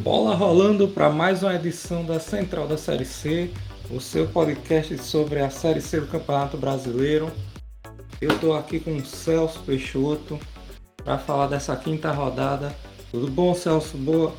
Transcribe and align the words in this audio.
Bola 0.00 0.34
rolando 0.34 0.88
para 0.88 1.10
mais 1.10 1.42
uma 1.42 1.54
edição 1.54 2.02
da 2.02 2.18
Central 2.18 2.66
da 2.66 2.78
Série 2.78 3.04
C, 3.04 3.50
o 3.90 4.00
seu 4.00 4.26
podcast 4.26 4.96
sobre 4.96 5.40
a 5.40 5.50
Série 5.50 5.82
C 5.82 6.00
do 6.00 6.06
Campeonato 6.06 6.56
Brasileiro. 6.56 7.30
Eu 8.18 8.30
estou 8.30 8.56
aqui 8.56 8.80
com 8.80 8.96
o 8.96 9.04
Celso 9.04 9.60
Peixoto 9.60 10.38
para 11.04 11.18
falar 11.18 11.48
dessa 11.48 11.76
quinta 11.76 12.10
rodada. 12.12 12.74
Tudo 13.10 13.30
bom, 13.30 13.54
Celso? 13.54 13.98
Boa. 13.98 14.32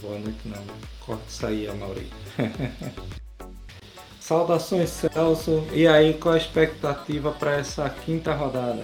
Boa 0.00 0.18
noite, 0.20 0.38
não. 0.44 0.62
Corta 1.04 1.24
isso 1.28 1.46
aí, 1.46 1.66
Amaury. 1.66 2.06
Saudações, 4.20 4.90
Celso. 4.90 5.64
E 5.72 5.88
aí, 5.88 6.14
qual 6.14 6.34
a 6.34 6.38
expectativa 6.38 7.32
para 7.32 7.56
essa 7.56 7.90
quinta 7.90 8.32
rodada? 8.32 8.82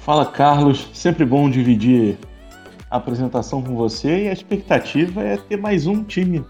Fala, 0.00 0.26
Carlos. 0.26 0.86
Sempre 0.92 1.24
bom 1.24 1.48
dividir 1.48 2.18
apresentação 2.96 3.62
com 3.62 3.74
você 3.74 4.24
e 4.24 4.28
a 4.28 4.32
expectativa 4.32 5.22
é 5.22 5.36
ter 5.36 5.56
mais 5.56 5.86
um 5.86 6.02
time 6.02 6.44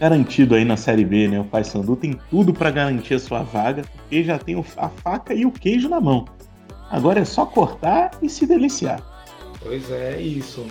garantido 0.00 0.54
aí 0.54 0.64
na 0.64 0.76
Série 0.76 1.04
B, 1.04 1.28
né? 1.28 1.40
O 1.40 1.44
Paysandu 1.44 1.96
tem 1.96 2.18
tudo 2.30 2.52
para 2.52 2.70
garantir 2.70 3.14
a 3.14 3.18
sua 3.18 3.42
vaga, 3.42 3.82
porque 3.82 4.22
já 4.22 4.38
tem 4.38 4.56
a 4.76 4.88
faca 4.88 5.34
e 5.34 5.44
o 5.44 5.50
queijo 5.50 5.88
na 5.88 6.00
mão. 6.00 6.24
Agora 6.90 7.20
é 7.20 7.24
só 7.24 7.44
cortar 7.44 8.12
e 8.22 8.28
se 8.28 8.46
deliciar. 8.46 9.02
Pois 9.60 9.90
é, 9.90 10.14
é 10.14 10.20
isso. 10.20 10.66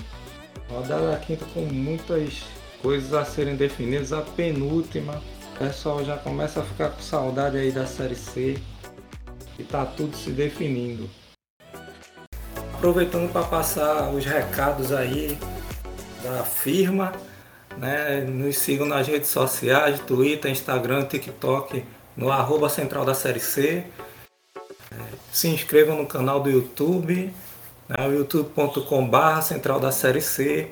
Rodada 0.70 1.16
quinta 1.18 1.46
com 1.54 1.62
muitas 1.62 2.44
coisas 2.82 3.13
a 3.13 3.23
serem 3.26 3.55
definidas. 3.55 4.13
A 4.13 4.21
penúltima, 4.21 5.21
o 5.55 5.59
pessoal 5.59 6.04
já 6.04 6.18
começa 6.18 6.62
a 6.62 6.63
ficar 6.63 6.90
com 6.90 7.02
saudade 7.02 7.57
aí 7.57 7.71
da 7.71 7.85
Série 7.85 8.16
C 8.16 8.57
e 9.59 9.63
tá 9.63 9.85
tudo 9.85 10.16
se 10.16 10.32
definindo. 10.32 11.09
Aproveitando 12.77 13.31
para 13.31 13.44
passar 13.44 14.12
os 14.12 14.24
recados 14.24 14.91
aí 14.91 15.35
da 16.24 16.43
firma, 16.43 17.12
né? 17.76 18.21
Nos 18.21 18.60
sigam 18.60 18.85
nas 18.85 19.07
redes 19.07 19.32
sociais, 19.32 19.99
Twitter, 20.01 20.51
Instagram, 20.51 21.05
TikTok, 21.05 21.84
no 22.16 22.32
arroba 22.32 22.70
central 22.70 23.04
da 23.04 23.16
série 23.16 23.40
C. 23.40 23.84
Se 25.32 25.48
inscrevam 25.48 25.98
no 25.98 26.05
canal 26.05 26.40
do 26.40 26.51
YouTube, 26.51 27.34
né? 27.90 28.07
youtube.com.br 28.10 29.41
central 29.41 29.79
da 29.79 29.91
série 29.91 30.21
C. 30.21 30.70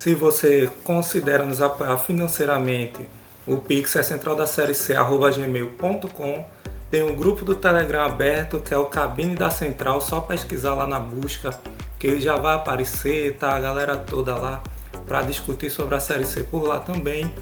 Se 0.00 0.16
você 0.16 0.68
considera 0.82 1.44
nos 1.44 1.62
apoiar 1.62 1.98
financeiramente, 1.98 3.08
o 3.46 3.58
Pix 3.58 3.94
é 3.94 4.02
central 4.02 4.34
da 4.34 4.46
série 4.48 4.74
C, 4.74 4.96
arroba 4.96 5.30
gmail.com 5.30 6.44
tem 6.92 7.02
um 7.02 7.16
grupo 7.16 7.42
do 7.42 7.54
Telegram 7.54 8.04
aberto 8.04 8.60
que 8.60 8.74
é 8.74 8.76
o 8.76 8.84
Cabine 8.84 9.34
da 9.34 9.48
Central, 9.48 9.98
só 10.02 10.20
pesquisar 10.20 10.74
lá 10.74 10.86
na 10.86 11.00
busca, 11.00 11.58
que 11.98 12.06
ele 12.06 12.20
já 12.20 12.36
vai 12.36 12.54
aparecer, 12.54 13.34
tá 13.38 13.56
a 13.56 13.58
galera 13.58 13.96
toda 13.96 14.36
lá 14.36 14.62
para 15.06 15.22
discutir 15.22 15.70
sobre 15.70 15.94
a 15.94 16.00
Série 16.00 16.26
C 16.26 16.42
por 16.42 16.62
lá 16.64 16.80
também. 16.80 17.32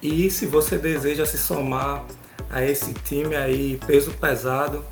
E 0.00 0.30
se 0.30 0.46
você 0.46 0.78
deseja 0.78 1.26
se 1.26 1.36
somar 1.36 2.04
a 2.48 2.64
esse 2.64 2.94
time 2.94 3.34
aí 3.34 3.80
peso 3.84 4.12
pesado, 4.12 4.84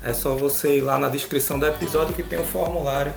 é 0.00 0.12
só 0.12 0.36
você 0.36 0.76
ir 0.76 0.82
lá 0.82 0.96
na 0.96 1.08
descrição 1.08 1.58
do 1.58 1.66
episódio 1.66 2.14
que 2.14 2.22
tem 2.22 2.38
um 2.38 2.44
formulário 2.44 3.12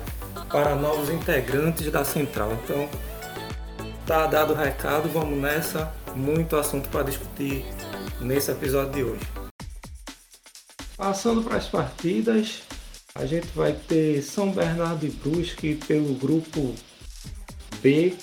para 0.50 0.74
novos 0.74 1.10
integrantes 1.10 1.92
da 1.92 2.04
Central. 2.04 2.50
Então, 2.64 2.88
tá 4.04 4.26
dado 4.26 4.52
o 4.52 4.56
recado, 4.56 5.08
vamos 5.08 5.38
nessa. 5.38 5.94
Muito 6.12 6.56
assunto 6.56 6.88
para 6.88 7.04
discutir 7.04 7.64
nesse 8.20 8.50
episódio 8.50 8.92
de 8.92 9.04
hoje. 9.04 9.43
Passando 10.96 11.42
para 11.42 11.56
as 11.56 11.66
partidas, 11.66 12.62
a 13.16 13.26
gente 13.26 13.48
vai 13.48 13.72
ter 13.72 14.22
São 14.22 14.52
Bernardo 14.52 15.04
e 15.04 15.10
Brusque 15.10 15.74
pelo 15.86 16.14
grupo 16.14 16.72
B. 17.80 18.14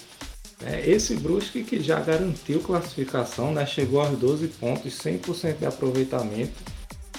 É, 0.64 0.90
esse 0.90 1.16
Brusque 1.16 1.64
que 1.64 1.82
já 1.82 2.00
garantiu 2.00 2.62
classificação, 2.62 3.54
né? 3.54 3.66
chegou 3.66 4.00
aos 4.00 4.18
12 4.18 4.48
pontos, 4.50 4.94
100% 4.94 5.58
de 5.58 5.66
aproveitamento. 5.66 6.54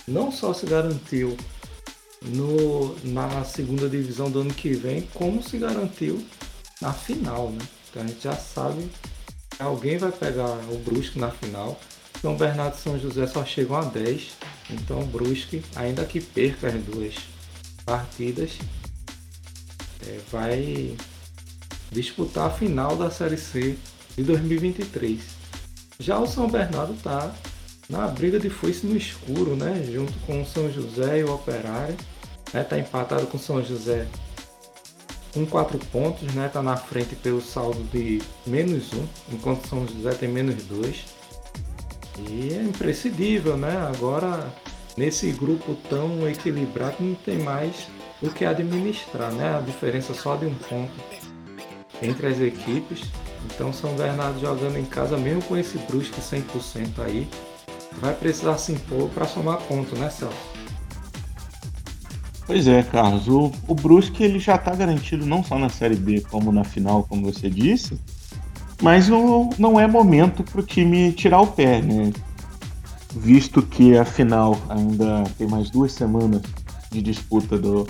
Não 0.08 0.32
só 0.32 0.54
se 0.54 0.64
garantiu 0.64 1.36
no, 2.22 2.96
na 3.04 3.44
segunda 3.44 3.88
divisão 3.88 4.30
do 4.30 4.40
ano 4.40 4.54
que 4.54 4.72
vem, 4.72 5.02
como 5.12 5.42
se 5.42 5.58
garantiu 5.58 6.24
na 6.80 6.94
final. 6.94 7.50
Né? 7.50 7.58
Então 7.90 8.02
a 8.02 8.06
gente 8.06 8.22
já 8.22 8.36
sabe 8.36 8.88
que 9.50 9.62
alguém 9.62 9.98
vai 9.98 10.12
pegar 10.12 10.48
o 10.70 10.78
Brusque 10.78 11.18
na 11.18 11.30
final. 11.30 11.78
São 12.22 12.36
Bernardo 12.36 12.76
e 12.76 12.80
São 12.80 12.98
José 12.98 13.26
só 13.26 13.44
chegam 13.44 13.76
a 13.76 13.82
10 13.82 14.32
então 14.74 15.00
o 15.00 15.06
Brusque, 15.06 15.62
ainda 15.76 16.04
que 16.04 16.20
perca 16.20 16.68
as 16.68 16.82
duas 16.82 17.14
partidas, 17.84 18.58
é, 20.06 20.18
vai 20.30 20.96
disputar 21.90 22.46
a 22.46 22.50
final 22.50 22.96
da 22.96 23.10
Série 23.10 23.36
C 23.36 23.76
de 24.16 24.22
2023. 24.24 25.20
Já 25.98 26.18
o 26.18 26.26
São 26.26 26.48
Bernardo 26.48 26.94
está 26.94 27.32
na 27.88 28.08
briga 28.08 28.38
de 28.40 28.48
foice 28.48 28.86
no 28.86 28.96
escuro, 28.96 29.54
né? 29.54 29.86
Junto 29.92 30.12
com 30.26 30.42
o 30.42 30.46
São 30.46 30.72
José 30.72 31.20
e 31.20 31.24
o 31.24 31.34
Operário. 31.34 31.96
Né? 32.52 32.64
Tá 32.64 32.78
empatado 32.78 33.26
com 33.26 33.36
o 33.36 33.40
São 33.40 33.62
José 33.62 34.06
com 35.32 35.46
4 35.46 35.78
pontos, 35.86 36.32
né? 36.34 36.46
Está 36.46 36.62
na 36.62 36.76
frente 36.76 37.14
pelo 37.16 37.40
saldo 37.40 37.82
de 37.84 38.20
menos 38.46 38.92
1, 38.92 38.96
um, 38.98 39.08
enquanto 39.32 39.64
o 39.64 39.68
São 39.68 39.86
José 39.86 40.10
tem 40.12 40.28
menos 40.28 40.64
2. 40.64 41.04
E 42.18 42.54
é 42.54 42.62
imprescindível, 42.62 43.56
né? 43.56 43.76
Agora, 43.94 44.52
nesse 44.96 45.30
grupo 45.32 45.74
tão 45.88 46.28
equilibrado, 46.28 46.96
não 47.00 47.14
tem 47.14 47.38
mais 47.38 47.88
o 48.20 48.28
que 48.30 48.44
administrar, 48.44 49.32
né? 49.32 49.56
A 49.56 49.60
diferença 49.60 50.14
só 50.14 50.36
de 50.36 50.46
um 50.46 50.54
ponto 50.54 50.92
entre 52.02 52.26
as 52.26 52.40
equipes. 52.40 53.02
Então, 53.46 53.72
São 53.72 53.94
Bernardo 53.94 54.40
jogando 54.40 54.78
em 54.78 54.84
casa, 54.84 55.16
mesmo 55.16 55.42
com 55.42 55.56
esse 55.56 55.78
Brusque 55.78 56.20
100% 56.20 57.00
aí, 57.04 57.28
vai 58.00 58.14
precisar 58.14 58.58
se 58.58 58.72
impor 58.72 59.08
para 59.10 59.26
somar 59.26 59.58
ponto, 59.62 59.96
né, 59.96 60.08
Celso? 60.10 60.36
Pois 62.46 62.66
é, 62.66 62.82
Carlos. 62.82 63.28
O, 63.28 63.52
o 63.66 63.74
Brusque 63.74 64.22
ele 64.22 64.38
já 64.38 64.56
está 64.56 64.74
garantido 64.74 65.24
não 65.24 65.42
só 65.42 65.58
na 65.58 65.68
Série 65.68 65.96
B, 65.96 66.20
como 66.20 66.52
na 66.52 66.64
final, 66.64 67.04
como 67.04 67.32
você 67.32 67.48
disse. 67.48 67.98
Mas 68.82 69.08
não, 69.08 69.50
não 69.58 69.78
é 69.78 69.86
momento 69.86 70.42
para 70.42 70.60
o 70.60 70.64
time 70.64 71.12
tirar 71.12 71.40
o 71.40 71.46
pé, 71.46 71.80
né? 71.80 72.12
Visto 73.14 73.62
que 73.62 73.96
a 73.96 74.04
final 74.04 74.58
ainda 74.68 75.24
tem 75.36 75.46
mais 75.46 75.70
duas 75.70 75.92
semanas 75.92 76.42
de 76.90 77.02
disputa 77.02 77.58
do 77.58 77.86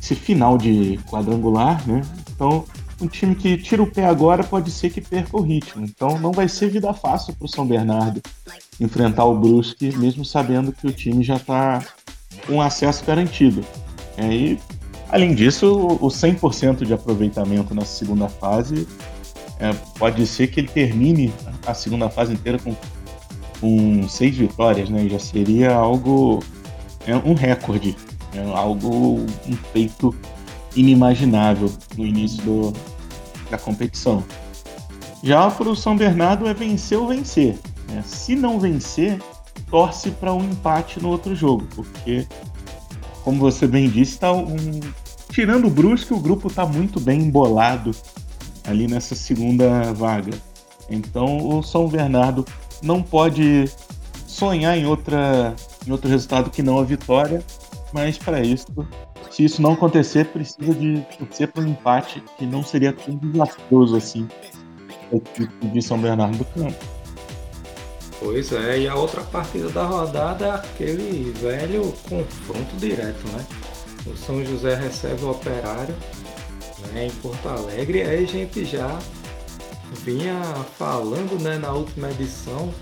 esse 0.00 0.14
final 0.14 0.58
de 0.58 0.98
quadrangular, 1.08 1.86
né? 1.88 2.02
Então, 2.34 2.64
um 3.00 3.06
time 3.08 3.34
que 3.34 3.56
tira 3.56 3.82
o 3.82 3.90
pé 3.90 4.04
agora 4.04 4.44
pode 4.44 4.70
ser 4.70 4.90
que 4.90 5.00
perca 5.00 5.36
o 5.36 5.40
ritmo. 5.40 5.84
Então, 5.84 6.18
não 6.18 6.30
vai 6.30 6.46
ser 6.46 6.68
vida 6.68 6.92
fácil 6.92 7.34
para 7.34 7.46
o 7.46 7.48
São 7.48 7.66
Bernardo 7.66 8.20
enfrentar 8.78 9.24
o 9.24 9.38
Brusque, 9.38 9.96
mesmo 9.96 10.24
sabendo 10.24 10.72
que 10.72 10.86
o 10.86 10.92
time 10.92 11.24
já 11.24 11.36
está 11.36 11.82
com 12.46 12.60
acesso 12.60 13.04
garantido. 13.04 13.64
E, 14.18 14.58
além 15.08 15.34
disso, 15.34 15.74
o 15.74 16.08
100% 16.08 16.84
de 16.84 16.92
aproveitamento 16.92 17.74
na 17.74 17.84
segunda 17.84 18.28
fase 18.28 18.86
é, 19.58 19.72
pode 19.98 20.26
ser 20.26 20.48
que 20.48 20.60
ele 20.60 20.68
termine 20.68 21.32
a 21.66 21.72
segunda 21.72 22.10
fase 22.10 22.34
inteira 22.34 22.58
com, 22.58 22.76
com 23.64 24.06
seis 24.06 24.36
vitórias, 24.36 24.90
né? 24.90 25.08
Já 25.08 25.18
seria 25.18 25.74
algo, 25.74 26.44
é 27.06 27.16
um 27.16 27.32
recorde, 27.32 27.96
é 28.34 28.42
algo, 28.54 29.24
um 29.46 29.56
feito 29.72 30.14
inimaginável 30.76 31.72
no 31.96 32.04
início 32.04 32.42
do, 32.42 32.74
da 33.50 33.56
competição. 33.56 34.22
Já 35.22 35.50
para 35.50 35.70
o 35.70 35.74
São 35.74 35.96
Bernardo 35.96 36.46
é 36.46 36.52
vencer 36.52 36.98
ou 36.98 37.08
vencer. 37.08 37.58
Né? 37.88 38.04
Se 38.06 38.36
não 38.36 38.60
vencer, 38.60 39.18
torce 39.70 40.10
para 40.10 40.34
um 40.34 40.44
empate 40.44 41.02
no 41.02 41.08
outro 41.08 41.34
jogo, 41.34 41.66
porque, 41.74 42.26
como 43.22 43.38
você 43.38 43.66
bem 43.66 43.88
disse, 43.88 44.18
tá 44.18 44.30
um, 44.30 44.80
tirando 45.30 45.68
o 45.68 45.70
Brusque, 45.70 46.12
o 46.12 46.20
grupo 46.20 46.48
está 46.48 46.66
muito 46.66 47.00
bem 47.00 47.22
embolado 47.22 47.92
ali 48.68 48.86
nessa 48.86 49.14
segunda 49.14 49.90
vaga. 49.94 50.32
Então 50.90 51.48
o 51.48 51.62
São 51.62 51.88
Bernardo 51.88 52.44
não 52.84 53.02
pode 53.02 53.68
sonhar 54.26 54.76
em, 54.76 54.86
outra, 54.86 55.54
em 55.86 55.90
outro 55.90 56.08
resultado 56.08 56.50
que 56.50 56.62
não 56.62 56.78
a 56.78 56.84
vitória, 56.84 57.42
mas 57.92 58.18
para 58.18 58.40
isso, 58.40 58.66
se 59.30 59.44
isso 59.44 59.62
não 59.62 59.72
acontecer, 59.72 60.26
precisa 60.26 60.74
de 60.74 61.00
torcer 61.18 61.50
para 61.50 61.62
um 61.62 61.68
empate 61.68 62.22
que 62.38 62.46
não 62.46 62.62
seria 62.62 62.92
tão 62.92 63.16
desastroso 63.16 63.96
assim 63.96 64.28
de 65.62 65.82
São 65.82 65.98
Bernardo 65.98 66.38
do 66.38 66.44
Campo. 66.46 66.84
Pois 68.20 68.52
é, 68.52 68.80
e 68.80 68.88
a 68.88 68.94
outra 68.94 69.22
partida 69.22 69.68
da 69.68 69.84
rodada 69.84 70.46
é 70.46 70.50
aquele 70.50 71.32
velho 71.32 71.92
confronto 72.08 72.76
direto, 72.78 73.26
né? 73.28 73.44
O 74.06 74.16
São 74.16 74.44
José 74.44 74.74
recebe 74.74 75.24
o 75.24 75.30
Operário 75.30 75.94
né, 76.92 77.06
em 77.06 77.10
Porto 77.10 77.48
Alegre. 77.48 78.02
Aí 78.02 78.24
a 78.24 78.26
gente 78.26 78.64
já 78.64 78.98
vinha 79.92 80.40
falando 80.78 81.40
né, 81.40 81.58
na 81.58 81.72
última 81.72 82.10
edição 82.10 82.72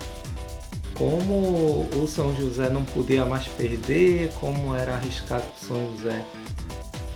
como 0.94 1.88
o 1.96 2.06
São 2.06 2.34
José 2.36 2.68
não 2.68 2.84
podia 2.84 3.24
mais 3.24 3.48
perder, 3.48 4.30
como 4.38 4.74
era 4.74 4.94
arriscado 4.94 5.44
o 5.60 5.66
São 5.66 5.96
José 5.96 6.24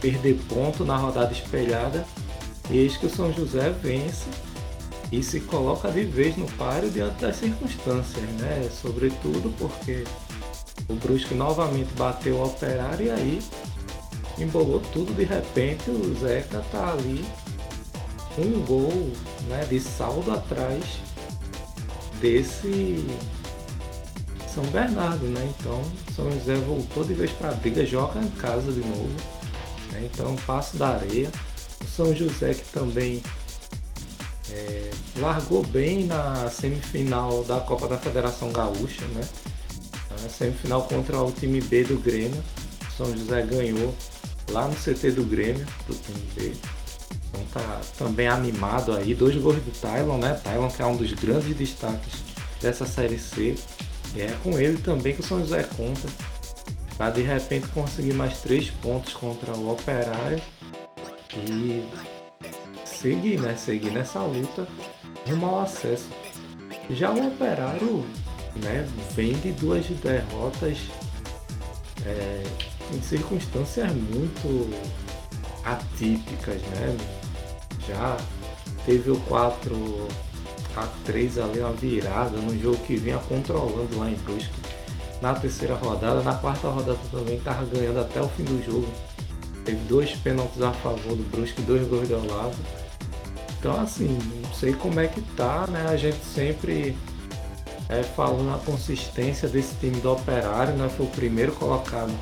perder 0.00 0.38
ponto 0.48 0.84
na 0.84 0.96
rodada 0.96 1.32
espelhada. 1.32 2.04
E 2.70 2.78
eis 2.78 2.96
que 2.96 3.06
o 3.06 3.10
São 3.10 3.32
José 3.32 3.70
vence 3.70 4.26
e 5.12 5.22
se 5.22 5.40
coloca 5.40 5.90
de 5.90 6.04
vez 6.04 6.36
no 6.36 6.46
páreo 6.52 6.90
diante 6.90 7.20
das 7.20 7.36
circunstâncias, 7.36 8.24
né? 8.40 8.68
Sobretudo 8.72 9.54
porque 9.58 10.04
o 10.88 10.94
Brusque 10.94 11.34
novamente 11.34 11.92
bateu 11.96 12.36
o 12.36 12.44
operário 12.44 13.06
e 13.06 13.10
aí 13.10 13.42
embolou 14.38 14.80
tudo 14.92 15.14
de 15.14 15.24
repente, 15.24 15.90
o 15.90 16.14
Zeca 16.18 16.62
tá 16.72 16.92
ali 16.92 17.24
um 18.38 18.64
gol 18.64 19.12
né, 19.48 19.64
de 19.68 19.80
saldo 19.80 20.30
atrás 20.32 20.84
desse 22.20 23.04
São 24.52 24.64
Bernardo, 24.64 25.26
né? 25.26 25.52
Então 25.58 25.82
São 26.14 26.30
José 26.32 26.54
voltou 26.56 27.04
de 27.04 27.14
vez 27.14 27.30
para 27.32 27.50
a 27.50 27.54
briga, 27.54 27.84
joga 27.84 28.20
em 28.20 28.30
casa 28.30 28.72
de 28.72 28.80
novo. 28.80 29.14
Né? 29.92 30.08
Então 30.12 30.36
passo 30.46 30.76
da 30.76 30.88
areia. 30.88 31.30
O 31.82 31.86
São 31.86 32.14
José 32.14 32.54
que 32.54 32.64
também 32.72 33.22
é, 34.50 34.90
largou 35.16 35.62
bem 35.64 36.04
na 36.04 36.48
semifinal 36.50 37.44
da 37.44 37.60
Copa 37.60 37.88
da 37.88 37.98
Federação 37.98 38.52
Gaúcha, 38.52 39.04
né? 39.08 39.22
Na 40.22 40.28
semifinal 40.28 40.82
contra 40.84 41.20
o 41.22 41.30
time 41.32 41.60
B 41.60 41.84
do 41.84 41.98
Grêmio. 41.98 42.42
São 42.96 43.06
José 43.16 43.42
ganhou 43.42 43.94
lá 44.50 44.68
no 44.68 44.74
CT 44.74 45.10
do 45.12 45.24
Grêmio, 45.24 45.66
do 45.86 45.94
time 45.94 46.22
B. 46.34 46.52
Então 47.36 47.62
tá 47.62 47.80
também 47.98 48.26
animado 48.28 48.92
aí. 48.92 49.14
Dois 49.14 49.36
gols 49.36 49.56
do 49.56 49.70
Tylon, 49.70 50.18
né? 50.18 50.40
Tylon 50.42 50.68
que 50.68 50.82
é 50.82 50.86
um 50.86 50.96
dos 50.96 51.12
grandes 51.12 51.54
destaques 51.56 52.22
dessa 52.60 52.86
Série 52.86 53.18
C. 53.18 53.54
E 54.14 54.22
é 54.22 54.34
com 54.42 54.58
ele 54.58 54.78
também 54.78 55.14
que 55.14 55.20
o 55.20 55.24
São 55.24 55.40
José 55.40 55.62
conta. 55.76 56.08
Para 56.96 57.10
de 57.10 57.22
repente 57.22 57.68
conseguir 57.68 58.14
mais 58.14 58.38
três 58.40 58.70
pontos 58.70 59.12
contra 59.12 59.52
o 59.52 59.70
Operário. 59.72 60.40
E 61.34 61.86
seguir, 62.84 63.38
né? 63.40 63.54
Seguir 63.56 63.90
nessa 63.90 64.20
luta 64.20 64.66
rumo 65.28 65.46
ao 65.46 65.60
acesso. 65.60 66.08
Já 66.90 67.10
o 67.10 67.26
Operário 67.28 68.06
né, 68.62 68.88
vem 69.14 69.34
de 69.34 69.52
duas 69.52 69.84
derrotas 69.86 70.78
é, 72.06 72.42
em 72.94 73.02
circunstâncias 73.02 73.92
muito 73.92 74.70
atípicas, 75.64 76.62
né? 76.62 76.96
Já 77.88 78.16
teve 78.84 79.10
o 79.10 79.20
4 79.20 80.08
a 80.76 80.86
3 81.04 81.38
ali, 81.38 81.60
uma 81.60 81.72
virada 81.72 82.36
no 82.36 82.58
jogo 82.60 82.76
que 82.78 82.96
vinha 82.96 83.18
controlando 83.18 83.98
lá 83.98 84.10
em 84.10 84.14
Brusque. 84.14 84.52
Na 85.20 85.34
terceira 85.34 85.74
rodada, 85.74 86.20
na 86.22 86.34
quarta 86.34 86.68
rodada 86.68 86.98
também 87.10 87.36
estava 87.36 87.64
ganhando 87.64 88.00
até 88.00 88.20
o 88.20 88.28
fim 88.28 88.44
do 88.44 88.64
jogo. 88.64 88.86
Teve 89.64 89.78
dois 89.88 90.12
pênaltis 90.12 90.60
a 90.62 90.72
favor 90.72 91.16
do 91.16 91.30
Brusque, 91.30 91.62
dois 91.62 91.86
gols 91.88 92.08
do 92.08 92.34
lado. 92.34 92.54
Então 93.58 93.80
assim, 93.80 94.18
não 94.42 94.52
sei 94.52 94.74
como 94.74 95.00
é 95.00 95.06
que 95.06 95.22
tá, 95.34 95.66
né? 95.66 95.86
A 95.88 95.96
gente 95.96 96.22
sempre 96.24 96.96
é, 97.88 98.02
falando 98.02 98.54
a 98.54 98.58
consistência 98.58 99.48
desse 99.48 99.74
time 99.76 99.98
do 100.00 100.12
Operário, 100.12 100.74
né? 100.74 100.88
Foi 100.88 101.06
o 101.06 101.10
primeiro 101.10 101.52
colocado 101.52 102.12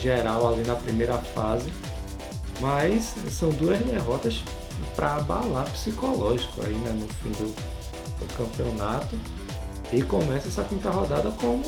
geral 0.00 0.52
ali 0.52 0.62
na 0.66 0.74
primeira 0.74 1.14
fase. 1.14 1.72
Mas 2.60 3.14
são 3.30 3.50
duas 3.50 3.78
derrotas 3.80 4.42
para 4.94 5.16
abalar 5.16 5.70
psicológico 5.70 6.62
aí 6.64 6.74
né, 6.74 6.92
no 6.92 7.08
fim 7.08 7.30
do, 7.30 7.54
do, 7.54 8.36
campeonato. 8.36 9.18
E 9.92 10.02
começa 10.02 10.48
essa 10.48 10.64
quinta 10.64 10.90
rodada 10.90 11.30
como 11.32 11.62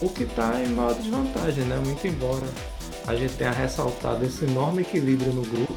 o 0.00 0.08
que 0.08 0.22
está 0.22 0.60
em 0.62 0.68
maior 0.68 0.94
desvantagem, 0.94 1.64
né? 1.64 1.76
Muito 1.84 2.06
embora 2.06 2.46
a 3.06 3.14
gente 3.14 3.34
tenha 3.34 3.50
ressaltado 3.50 4.24
esse 4.24 4.44
enorme 4.44 4.82
equilíbrio 4.82 5.32
no 5.32 5.42
grupo, 5.42 5.74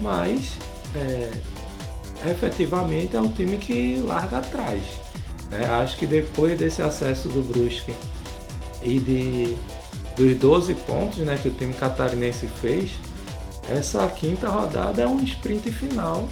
mas 0.00 0.52
é, 0.94 1.30
efetivamente 2.30 3.16
é 3.16 3.20
um 3.20 3.30
time 3.30 3.56
que 3.56 4.02
larga 4.04 4.38
atrás. 4.38 4.82
Né? 5.50 5.64
Acho 5.66 5.96
que 5.96 6.06
depois 6.06 6.58
desse 6.58 6.82
acesso 6.82 7.28
do 7.28 7.42
Brusque 7.42 7.94
e 8.82 8.98
de 8.98 9.56
dos 10.16 10.36
12 10.36 10.74
pontos 10.74 11.18
né, 11.18 11.38
que 11.40 11.48
o 11.48 11.52
time 11.52 11.72
catarinense 11.72 12.48
fez, 12.60 12.90
essa 13.68 14.06
quinta 14.08 14.48
rodada 14.48 15.02
é 15.02 15.06
um 15.06 15.22
sprint 15.22 15.70
final 15.70 16.28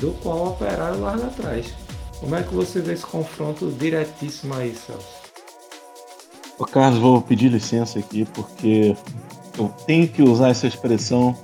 do 0.00 0.12
qual 0.22 0.38
o 0.38 0.48
Operário 0.50 1.00
larga 1.00 1.26
atrás. 1.26 1.74
Como 2.18 2.34
é 2.34 2.42
que 2.42 2.54
você 2.54 2.80
vê 2.80 2.94
esse 2.94 3.04
confronto 3.04 3.70
diretíssimo 3.72 4.54
aí, 4.54 4.74
Celso? 4.74 5.26
Ô 6.58 6.64
Carlos, 6.64 6.98
vou 6.98 7.20
pedir 7.20 7.50
licença 7.50 7.98
aqui 7.98 8.24
porque 8.24 8.96
eu 9.58 9.68
tenho 9.86 10.08
que 10.08 10.22
usar 10.22 10.48
essa 10.48 10.66
expressão 10.66 11.36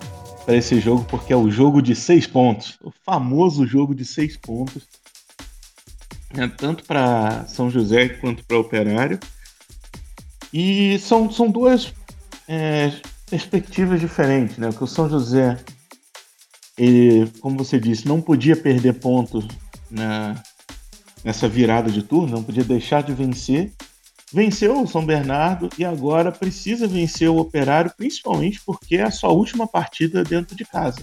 para 0.47 0.57
esse 0.57 0.81
jogo 0.81 1.05
porque 1.05 1.33
é 1.33 1.37
o 1.37 1.51
jogo 1.51 1.83
de 1.83 1.95
seis 1.95 2.27
pontos, 2.27 2.79
o 2.83 2.91
famoso 3.05 3.67
jogo 3.67 3.95
de 3.95 4.05
seis 4.05 4.37
pontos, 4.37 4.89
é, 6.35 6.49
tanto 6.49 6.85
para 6.85 7.45
São 7.47 7.71
José 7.71 8.09
quanto 8.09 8.45
para 8.45 8.59
Operário. 8.59 9.21
E 10.53 10.99
são, 10.99 11.31
são 11.31 11.51
duas 11.51 11.93
é, 12.49 12.93
perspectivas 13.33 13.99
diferentes, 13.99 14.59
né? 14.59 14.71
Que 14.71 14.85
o 14.85 14.87
São 14.87 15.09
José, 15.09 15.57
ele, 16.77 17.27
como 17.41 17.57
você 17.57 17.81
disse, 17.81 18.07
não 18.07 18.21
podia 18.21 18.55
perder 18.55 19.01
pontos 19.01 19.49
na, 19.91 20.35
nessa 21.25 21.49
virada 21.49 21.91
de 21.91 22.03
turno, 22.03 22.37
não 22.37 22.43
podia 22.43 22.63
deixar 22.63 23.03
de 23.03 23.15
vencer. 23.15 23.73
Venceu 24.35 24.83
o 24.83 24.87
São 24.87 25.07
Bernardo 25.07 25.71
e 25.79 25.85
agora 25.85 26.31
precisa 26.31 26.87
vencer 26.87 27.31
o 27.31 27.39
Operário, 27.39 27.91
principalmente 27.97 28.61
porque 28.67 28.97
é 28.97 29.05
a 29.05 29.11
sua 29.11 29.31
última 29.31 29.67
partida 29.67 30.23
dentro 30.23 30.55
de 30.55 30.67
casa. 30.67 31.01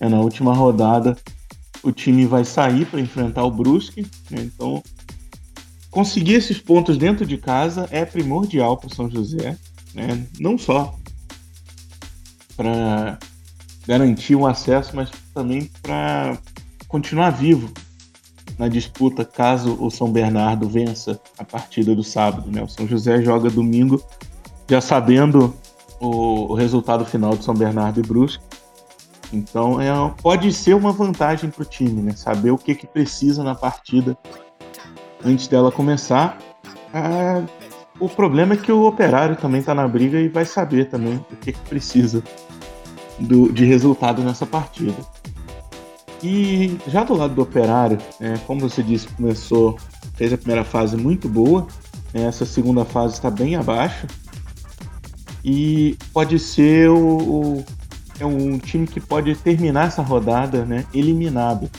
É 0.00 0.08
na 0.08 0.18
última 0.18 0.52
rodada 0.52 1.16
o 1.84 1.92
time 1.92 2.26
vai 2.26 2.44
sair 2.44 2.84
para 2.84 3.00
enfrentar 3.00 3.44
o 3.44 3.50
Brusque, 3.50 4.02
né? 4.28 4.42
então 4.42 4.82
conseguir 5.88 6.34
esses 6.34 6.58
pontos 6.58 6.98
dentro 6.98 7.24
de 7.24 7.38
casa 7.38 7.88
é 7.92 8.04
primordial 8.04 8.76
para 8.76 8.92
São 8.92 9.08
José, 9.08 9.56
né? 9.94 10.26
não 10.40 10.58
só 10.58 10.99
para 12.60 13.18
garantir 13.86 14.36
um 14.36 14.46
acesso, 14.46 14.94
mas 14.94 15.10
também 15.32 15.70
para 15.80 16.36
continuar 16.86 17.30
vivo 17.30 17.72
na 18.58 18.68
disputa 18.68 19.24
caso 19.24 19.82
o 19.82 19.90
São 19.90 20.12
Bernardo 20.12 20.68
vença 20.68 21.18
a 21.38 21.44
partida 21.44 21.94
do 21.94 22.04
sábado. 22.04 22.50
Né? 22.50 22.62
O 22.62 22.68
São 22.68 22.86
José 22.86 23.22
joga 23.22 23.48
domingo 23.48 24.04
já 24.68 24.78
sabendo 24.78 25.54
o, 25.98 26.52
o 26.52 26.54
resultado 26.54 27.06
final 27.06 27.34
de 27.34 27.42
São 27.42 27.54
Bernardo 27.54 27.98
e 27.98 28.02
Brusque. 28.02 28.44
Então 29.32 29.80
é, 29.80 29.88
pode 30.20 30.52
ser 30.52 30.74
uma 30.74 30.92
vantagem 30.92 31.48
para 31.48 31.62
o 31.62 31.64
time, 31.64 32.02
né? 32.02 32.12
saber 32.12 32.50
o 32.50 32.58
que, 32.58 32.74
que 32.74 32.86
precisa 32.86 33.42
na 33.42 33.54
partida 33.54 34.18
antes 35.24 35.48
dela 35.48 35.72
começar. 35.72 36.36
Ah, 36.92 37.42
o 38.00 38.08
problema 38.08 38.54
é 38.54 38.56
que 38.56 38.72
o 38.72 38.86
operário 38.86 39.36
também 39.36 39.60
está 39.60 39.74
na 39.74 39.86
briga 39.86 40.18
e 40.18 40.28
vai 40.28 40.44
saber 40.44 40.86
também 40.86 41.16
o 41.30 41.36
que, 41.36 41.52
que 41.52 41.68
precisa 41.68 42.22
do, 43.18 43.52
de 43.52 43.64
resultado 43.64 44.22
nessa 44.22 44.46
partida. 44.46 44.96
E 46.22 46.78
já 46.86 47.04
do 47.04 47.14
lado 47.14 47.34
do 47.34 47.42
operário, 47.42 47.98
é, 48.20 48.36
como 48.46 48.60
você 48.60 48.82
disse, 48.82 49.06
começou, 49.08 49.78
fez 50.14 50.32
a 50.32 50.38
primeira 50.38 50.64
fase 50.64 50.96
muito 50.96 51.28
boa, 51.28 51.66
né, 52.12 52.24
essa 52.24 52.44
segunda 52.44 52.84
fase 52.84 53.14
está 53.14 53.30
bem 53.30 53.56
abaixo. 53.56 54.06
E 55.44 55.96
pode 56.12 56.38
ser 56.38 56.90
o, 56.90 56.96
o, 56.98 57.64
é 58.18 58.26
um 58.26 58.58
time 58.58 58.86
que 58.86 59.00
pode 59.00 59.34
terminar 59.36 59.88
essa 59.88 60.02
rodada 60.02 60.64
né, 60.64 60.84
eliminado 60.92 61.70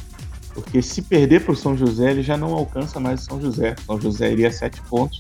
porque 0.54 0.82
se 0.82 1.02
perder 1.02 1.44
para 1.44 1.54
o 1.54 1.56
São 1.56 1.76
José, 1.78 2.12
ele 2.12 2.22
já 2.22 2.38
não 2.38 2.54
alcança 2.54 3.00
mais 3.00 3.22
o 3.22 3.26
São 3.26 3.42
José. 3.42 3.76
São 3.86 4.00
José 4.00 4.32
iria 4.32 4.50
a 4.50 4.52
sete 4.52 4.82
pontos, 4.82 5.20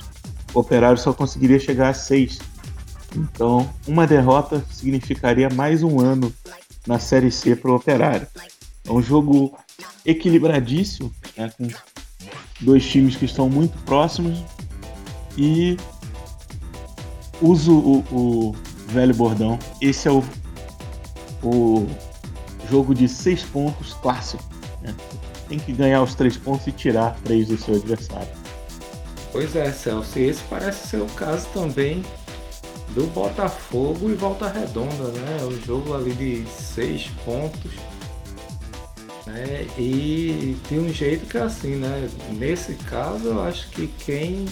o 0.53 0.59
Operário 0.59 0.97
só 0.97 1.13
conseguiria 1.13 1.59
chegar 1.59 1.89
a 1.89 1.93
seis. 1.93 2.39
Então, 3.15 3.69
uma 3.87 4.07
derrota 4.07 4.63
significaria 4.71 5.49
mais 5.49 5.83
um 5.83 5.99
ano 5.99 6.33
na 6.87 6.99
Série 6.99 7.31
C 7.31 7.55
para 7.55 7.71
o 7.71 7.75
Operário. 7.75 8.27
É 8.85 8.91
um 8.91 9.01
jogo 9.01 9.57
equilibradíssimo, 10.05 11.13
né, 11.37 11.51
com 11.57 11.67
dois 12.61 12.87
times 12.87 13.15
que 13.15 13.25
estão 13.25 13.49
muito 13.49 13.77
próximos 13.79 14.43
e 15.37 15.77
uso 17.41 17.73
o, 17.73 17.97
o 18.11 18.55
velho 18.87 19.13
bordão. 19.13 19.59
Esse 19.81 20.07
é 20.07 20.11
o, 20.11 20.23
o 21.43 21.87
jogo 22.69 22.95
de 22.95 23.07
seis 23.07 23.43
pontos 23.43 23.93
clássico. 23.93 24.43
Né? 24.81 24.95
Tem 25.47 25.59
que 25.59 25.73
ganhar 25.73 26.01
os 26.01 26.15
três 26.15 26.37
pontos 26.37 26.65
e 26.67 26.71
tirar 26.71 27.15
três 27.23 27.47
do 27.47 27.57
seu 27.57 27.75
adversário. 27.75 28.40
Pois 29.31 29.55
é, 29.55 29.71
Celso. 29.71 30.19
E 30.19 30.23
esse 30.23 30.43
parece 30.43 30.87
ser 30.87 31.01
o 31.01 31.07
caso 31.07 31.47
também 31.53 32.03
do 32.89 33.07
Botafogo 33.07 34.09
e 34.09 34.13
Volta 34.13 34.49
Redonda, 34.49 35.11
né? 35.19 35.37
O 35.43 35.65
jogo 35.65 35.93
ali 35.93 36.11
de 36.13 36.45
seis 36.49 37.07
pontos. 37.23 37.71
Né? 39.25 39.67
E 39.77 40.57
tem 40.67 40.79
um 40.79 40.89
jeito 40.89 41.25
que 41.25 41.37
é 41.37 41.41
assim, 41.41 41.75
né? 41.75 42.09
Nesse 42.31 42.73
caso, 42.73 43.29
eu 43.29 43.41
acho 43.41 43.69
que 43.69 43.87
quem 43.87 44.45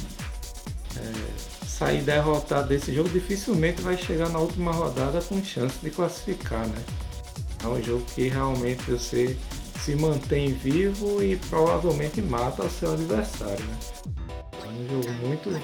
é, 0.96 1.68
sair 1.68 2.02
derrotado 2.02 2.70
desse 2.70 2.94
jogo 2.94 3.10
dificilmente 3.10 3.82
vai 3.82 3.98
chegar 3.98 4.30
na 4.30 4.40
última 4.40 4.72
rodada 4.72 5.22
com 5.22 5.44
chance 5.44 5.76
de 5.82 5.90
classificar, 5.90 6.66
né? 6.68 6.82
É 7.64 7.68
um 7.68 7.84
jogo 7.84 8.06
que 8.16 8.30
realmente 8.30 8.84
você 8.90 9.38
se 9.84 9.96
mantém 9.96 10.54
vivo 10.54 11.22
e 11.22 11.36
provavelmente 11.36 12.22
mata 12.22 12.64
o 12.64 12.70
seu 12.70 12.94
adversário. 12.94 13.66
Né? 13.66 13.78
Um 14.80 14.88
jogo 14.88 15.12
muito 15.28 15.62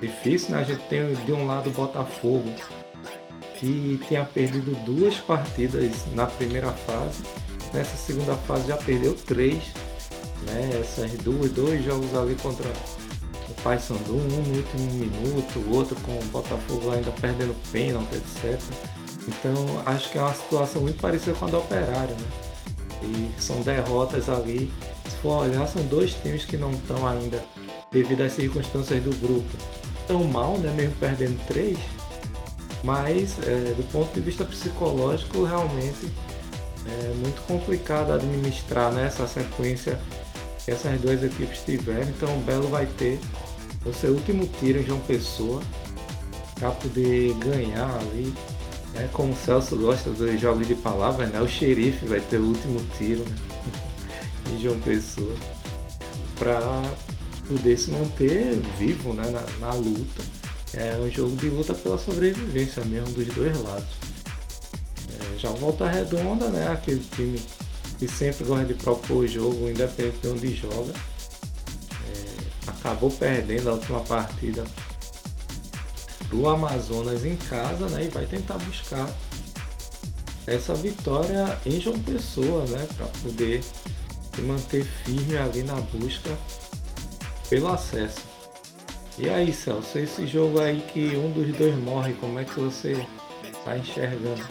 difícil, 0.00 0.50
né? 0.50 0.60
A 0.60 0.64
gente 0.64 0.82
tem 0.84 1.12
de 1.12 1.32
um 1.32 1.46
lado 1.46 1.70
o 1.70 1.72
Botafogo, 1.72 2.48
que 3.58 4.00
tinha 4.06 4.24
perdido 4.24 4.76
duas 4.84 5.16
partidas 5.16 5.90
na 6.14 6.26
primeira 6.26 6.70
fase. 6.70 7.24
Nessa 7.72 7.96
segunda 7.96 8.36
fase 8.36 8.68
já 8.68 8.76
perdeu 8.76 9.14
três. 9.14 9.64
Né? 10.46 10.80
Essas 10.80 11.10
duas, 11.22 11.50
dois 11.50 11.84
jogos 11.84 12.14
ali 12.14 12.36
contra 12.36 12.68
o 13.48 13.54
Paysandu, 13.62 14.14
um 14.14 14.28
no 14.28 14.56
último 14.56 14.92
minuto, 14.92 15.58
o 15.58 15.74
outro 15.74 15.96
com 16.02 16.12
o 16.12 16.24
Botafogo 16.26 16.90
ainda 16.92 17.10
perdendo 17.12 17.54
pênalti, 17.72 18.14
etc. 18.14 18.60
Então 19.26 19.54
acho 19.86 20.10
que 20.10 20.18
é 20.18 20.20
uma 20.20 20.34
situação 20.34 20.82
muito 20.82 21.00
parecida 21.00 21.34
com 21.34 21.46
a 21.46 21.48
do 21.48 21.58
Operário, 21.58 22.14
né? 22.14 22.28
E 23.02 23.40
são 23.40 23.60
derrotas 23.62 24.28
ali. 24.28 24.70
Se 25.08 25.16
for 25.16 25.42
olhar, 25.42 25.66
são 25.66 25.82
dois 25.86 26.14
times 26.14 26.44
que 26.44 26.56
não 26.56 26.70
estão 26.70 27.06
ainda, 27.06 27.42
devido 27.94 28.22
às 28.22 28.32
circunstâncias 28.32 29.02
do 29.02 29.16
grupo, 29.20 29.48
tão 30.06 30.24
mal, 30.24 30.58
né? 30.58 30.70
Mesmo 30.76 30.94
perdendo 30.96 31.38
três. 31.46 31.78
Mas 32.82 33.38
é, 33.46 33.72
do 33.74 33.90
ponto 33.90 34.12
de 34.12 34.20
vista 34.20 34.44
psicológico, 34.44 35.44
realmente 35.44 36.12
é 36.86 37.14
muito 37.14 37.40
complicado 37.46 38.12
administrar 38.12 38.92
né, 38.92 39.06
essa 39.06 39.26
sequência 39.26 39.98
que 40.62 40.70
essas 40.70 41.00
duas 41.00 41.22
equipes 41.22 41.60
tiveram. 41.64 42.08
Então 42.08 42.36
o 42.36 42.40
Belo 42.40 42.68
vai 42.68 42.84
ter 42.84 43.18
o 43.86 43.92
seu 43.92 44.12
último 44.12 44.46
tiro 44.60 44.80
em 44.80 44.84
João 44.84 45.00
Pessoa 45.00 45.62
para 46.56 46.70
poder 46.72 47.32
ganhar 47.34 47.90
ali 48.00 48.34
é, 48.96 49.08
como 49.12 49.32
o 49.32 49.36
Celso 49.36 49.76
gosta 49.76 50.10
dos 50.10 50.40
jogos 50.40 50.68
de 50.68 50.74
palavras, 50.74 51.30
né? 51.30 51.40
O 51.40 51.48
xerife 51.48 52.04
vai 52.06 52.20
ter 52.20 52.38
o 52.38 52.44
último 52.44 52.80
tiro 52.98 53.24
né? 53.24 53.36
em 54.52 54.60
João 54.60 54.78
Pessoa 54.80 55.34
para 56.38 56.82
poder 57.48 57.78
se 57.78 57.90
manter 57.90 58.60
vivo 58.78 59.12
né? 59.12 59.30
na, 59.30 59.66
na, 59.66 59.74
luta. 59.74 60.22
É 60.72 60.96
um 60.96 61.10
jogo 61.10 61.36
de 61.36 61.48
luta 61.48 61.72
pela 61.74 61.98
sobrevivência 61.98 62.84
mesmo 62.84 63.12
dos 63.14 63.26
dois 63.28 63.62
lados. 63.62 63.88
É, 65.08 65.38
já 65.38 65.50
o 65.50 65.56
Volta 65.56 65.88
Redonda, 65.88 66.48
né? 66.48 66.68
Aquele 66.68 67.04
time 67.14 67.40
que 67.98 68.08
sempre 68.08 68.44
gosta 68.44 68.64
de 68.64 68.74
propor 68.74 69.18
o 69.18 69.28
jogo, 69.28 69.68
independente 69.68 70.18
de 70.18 70.28
onde 70.28 70.54
joga. 70.54 70.92
É, 72.12 72.70
acabou 72.70 73.10
perdendo 73.10 73.70
a 73.70 73.74
última 73.74 74.00
partida 74.00 74.64
do 76.28 76.48
Amazonas 76.48 77.24
em 77.24 77.36
casa, 77.36 77.88
né? 77.88 78.04
E 78.04 78.08
vai 78.08 78.26
tentar 78.26 78.58
buscar 78.58 79.08
essa 80.46 80.74
vitória 80.74 81.58
em 81.64 81.80
João 81.80 81.98
Pessoa, 82.00 82.64
né? 82.66 82.86
Para 82.96 83.06
poder 83.22 83.62
se 84.34 84.42
manter 84.42 84.84
firme 85.04 85.36
ali 85.36 85.62
na 85.62 85.74
busca 85.74 86.30
pelo 87.54 87.68
acesso. 87.68 88.20
E 89.16 89.28
aí, 89.28 89.52
Celso, 89.52 89.96
esse 89.96 90.26
jogo 90.26 90.60
aí 90.60 90.84
que 90.92 91.16
um 91.16 91.30
dos 91.30 91.56
dois 91.56 91.76
morre, 91.84 92.12
como 92.14 92.40
é 92.40 92.44
que 92.44 92.58
você 92.58 93.06
está 93.44 93.78
enxergando? 93.78 94.42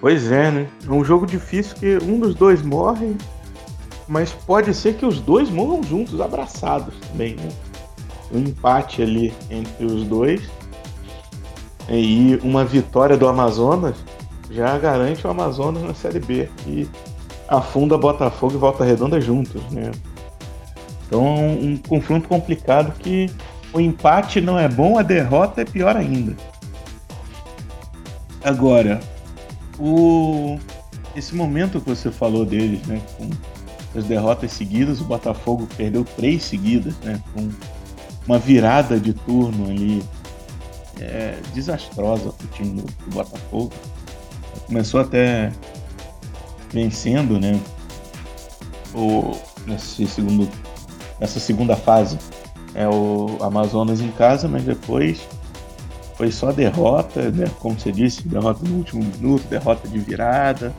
Pois 0.00 0.30
é, 0.30 0.52
né? 0.52 0.70
É 0.86 0.90
um 0.90 1.04
jogo 1.04 1.26
difícil 1.26 1.76
que 1.76 1.98
um 2.04 2.20
dos 2.20 2.34
dois 2.36 2.62
morre, 2.62 3.16
mas 4.06 4.30
pode 4.30 4.72
ser 4.72 4.94
que 4.94 5.04
os 5.04 5.18
dois 5.18 5.50
morram 5.50 5.82
juntos, 5.82 6.20
abraçados 6.20 6.94
também, 7.08 7.34
né? 7.34 7.48
um 8.32 8.38
empate 8.38 9.02
ali 9.02 9.34
entre 9.50 9.84
os 9.84 10.04
dois. 10.04 10.48
E 11.88 12.38
uma 12.44 12.64
vitória 12.64 13.16
do 13.16 13.26
Amazonas 13.26 13.96
já 14.48 14.78
garante 14.78 15.26
o 15.26 15.30
Amazonas 15.30 15.82
na 15.82 15.92
Série 15.92 16.20
B. 16.20 16.48
E 16.68 16.88
afunda 17.48 17.98
Botafogo 17.98 18.54
e 18.54 18.58
Volta 18.58 18.84
Redonda 18.84 19.20
juntos, 19.20 19.60
né? 19.72 19.90
Então 21.10 21.24
um 21.58 21.76
confronto 21.76 22.28
complicado 22.28 22.96
que 23.00 23.28
o 23.72 23.80
empate 23.80 24.40
não 24.40 24.56
é 24.56 24.68
bom, 24.68 24.96
a 24.96 25.02
derrota 25.02 25.62
é 25.62 25.64
pior 25.64 25.96
ainda. 25.96 26.36
Agora, 28.44 29.00
o 29.76 30.56
esse 31.16 31.34
momento 31.34 31.80
que 31.80 31.88
você 31.88 32.12
falou 32.12 32.46
deles, 32.46 32.86
né, 32.86 33.02
com 33.18 33.28
as 33.98 34.04
derrotas 34.04 34.52
seguidas, 34.52 35.00
o 35.00 35.04
Botafogo 35.04 35.68
perdeu 35.76 36.04
três 36.04 36.44
seguidas, 36.44 36.96
né, 36.98 37.20
com 37.34 37.50
uma 38.24 38.38
virada 38.38 39.00
de 39.00 39.12
turno 39.12 39.68
ali 39.68 40.04
é, 41.00 41.36
desastrosa 41.52 42.32
para 42.32 42.46
o 42.46 42.48
time 42.50 42.80
do, 42.80 42.82
do, 42.82 43.10
Botafogo. 43.10 43.72
Começou 44.66 45.00
até 45.00 45.50
vencendo, 46.72 47.40
né? 47.40 47.58
O, 48.94 49.36
nesse 49.66 50.06
segundo, 50.06 50.48
nessa 51.20 51.38
segunda 51.38 51.76
fase 51.76 52.18
é 52.74 52.88
o 52.88 53.36
Amazonas 53.40 54.00
em 54.00 54.10
casa, 54.12 54.48
mas 54.48 54.64
depois 54.64 55.20
foi 56.16 56.30
só 56.30 56.52
derrota, 56.52 57.30
né? 57.30 57.50
Como 57.60 57.78
você 57.78 57.90
disse, 57.90 58.26
derrota 58.26 58.60
no 58.66 58.76
último 58.76 59.02
minuto, 59.02 59.46
derrota 59.48 59.88
de 59.88 59.98
virada. 59.98 60.74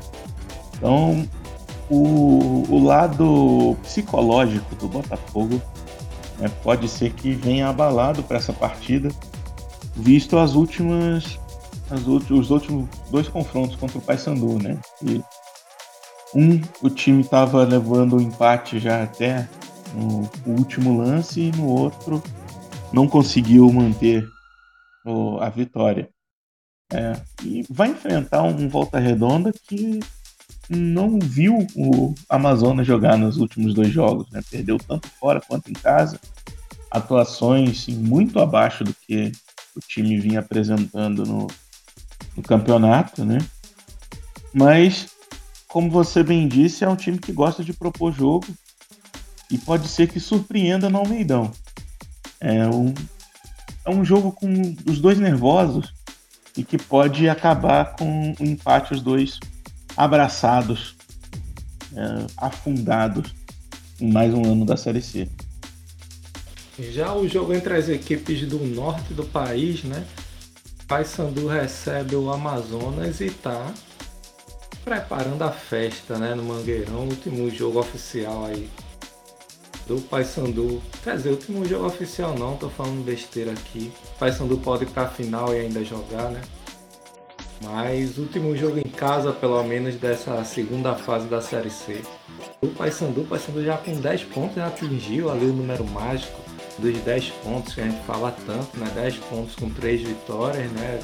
Então, 0.76 1.28
o, 1.90 2.64
o 2.70 2.84
lado 2.84 3.76
psicológico 3.84 4.76
do 4.76 4.88
Botafogo 4.88 5.62
é, 6.42 6.48
pode 6.48 6.88
ser 6.88 7.12
que 7.14 7.34
venha 7.34 7.68
abalado 7.68 8.24
para 8.24 8.38
essa 8.38 8.54
partida, 8.54 9.10
visto 9.96 10.38
as 10.38 10.54
últimas, 10.56 11.40
as 11.90 12.08
os 12.08 12.50
últimos 12.50 12.88
dois 13.10 13.28
confrontos 13.28 13.76
contra 13.76 13.98
o 13.98 14.02
Paysandu, 14.02 14.58
né? 14.62 14.78
E 15.04 15.22
um, 16.34 16.62
o 16.82 16.90
time 16.90 17.22
estava 17.22 17.64
levando 17.64 18.16
o 18.16 18.22
empate 18.22 18.80
já 18.80 19.04
até 19.04 19.48
no 19.94 20.30
último 20.46 20.98
lance 20.98 21.42
e 21.42 21.52
no 21.52 21.68
outro 21.68 22.22
não 22.94 23.08
conseguiu 23.08 23.72
manter 23.72 24.28
o, 25.06 25.38
a 25.40 25.50
vitória. 25.50 26.10
É, 26.92 27.14
e 27.44 27.66
vai 27.70 27.90
enfrentar 27.90 28.44
um 28.44 28.68
Volta 28.68 29.00
Redonda 29.00 29.54
que 29.68 30.00
não 30.70 31.20
viu 31.20 31.66
o 31.76 32.14
Amazonas 32.30 32.86
jogar 32.86 33.18
nos 33.18 33.38
últimos 33.38 33.74
dois 33.74 33.90
jogos, 33.90 34.30
né? 34.32 34.42
Perdeu 34.50 34.78
tanto 34.78 35.08
fora 35.08 35.42
quanto 35.42 35.70
em 35.70 35.74
casa. 35.74 36.20
Atuações 36.90 37.86
sim, 37.86 37.96
muito 37.96 38.40
abaixo 38.40 38.84
do 38.84 38.94
que 38.94 39.32
o 39.76 39.80
time 39.80 40.20
vinha 40.20 40.40
apresentando 40.40 41.26
no, 41.26 41.48
no 42.36 42.44
campeonato, 42.44 43.24
né? 43.24 43.38
Mas, 44.54 45.10
como 45.68 45.90
você 45.90 46.24
bem 46.24 46.48
disse, 46.48 46.84
é 46.84 46.90
um 46.90 46.96
time 46.96 47.18
que 47.18 47.32
gosta 47.32 47.64
de 47.64 47.72
propor 47.72 48.14
jogo 48.14 48.46
e 49.52 49.58
pode 49.58 49.88
ser 49.90 50.08
que 50.08 50.20
surpreenda 50.20 50.90
no 50.90 50.98
Almeidão. 50.98 51.52
É 52.40 52.66
um, 52.68 52.94
é 53.86 53.90
um 53.90 54.04
jogo 54.04 54.32
com 54.32 54.48
os 54.90 55.00
dois 55.00 55.20
nervosos 55.20 55.94
e 56.58 56.64
que 56.64 56.78
pode 56.78 57.28
acabar 57.30 57.96
com 57.96 58.34
o 58.40 58.44
empate 58.44 58.94
os 58.94 59.02
dois 59.02 59.40
abraçados, 59.96 60.96
é, 61.94 62.26
afundados 62.38 63.34
em 64.00 64.12
mais 64.12 64.34
um 64.34 64.44
ano 64.46 64.66
da 64.66 64.78
Série 64.78 65.02
C. 65.02 65.28
Já 66.80 67.14
o 67.14 67.28
jogo 67.28 67.54
entre 67.54 67.76
as 67.76 67.90
equipes 67.90 68.48
do 68.48 68.58
norte 68.60 69.14
do 69.14 69.26
país, 69.26 69.84
né? 69.84 70.06
Paysandu 70.88 71.48
recebe 71.48 72.16
o 72.16 72.32
Amazonas 72.32 73.20
e 73.20 73.26
está 73.26 73.72
preparando 74.84 75.44
a 75.44 75.52
festa, 75.52 76.18
né? 76.18 76.34
No 76.34 76.44
Mangueirão, 76.44 77.08
último 77.08 77.50
jogo 77.52 77.80
oficial 77.80 78.46
aí 78.46 78.68
do 79.92 80.02
Paysandu. 80.04 80.82
Quer 81.04 81.18
dizer, 81.18 81.32
último 81.32 81.66
jogo 81.66 81.86
oficial 81.88 82.34
não, 82.38 82.56
tô 82.56 82.70
falando 82.70 83.04
besteira 83.04 83.52
aqui. 83.52 83.92
Paysandu 84.18 84.58
pode 84.58 84.84
ir 84.86 84.88
pra 84.88 85.08
final 85.10 85.54
e 85.54 85.60
ainda 85.60 85.84
jogar, 85.84 86.30
né? 86.32 86.42
Mas 87.62 88.18
último 88.18 88.56
jogo 88.56 88.80
em 88.80 88.90
casa, 88.90 89.34
pelo 89.34 89.62
menos, 89.64 89.96
dessa 89.96 90.44
segunda 90.46 90.96
fase 90.96 91.28
da 91.28 91.42
Série 91.42 91.70
C. 91.70 92.02
O 92.62 92.68
Paysandu, 92.68 93.22
o 93.22 93.26
Paysandu 93.26 93.64
já 93.64 93.78
com 93.78 93.94
10 93.94 94.24
pontos 94.26 94.56
já 94.56 94.68
atingiu 94.68 95.30
ali 95.30 95.46
o 95.46 95.54
número 95.54 95.86
mágico 95.86 96.40
dos 96.80 96.98
10 97.00 97.30
pontos 97.44 97.74
que 97.74 97.82
a 97.82 97.84
gente 97.84 98.02
fala 98.06 98.34
tanto, 98.46 98.80
né? 98.80 98.90
10 98.96 99.18
pontos 99.18 99.56
com 99.56 99.70
3 99.70 100.02
vitórias, 100.02 100.72
né? 100.72 101.00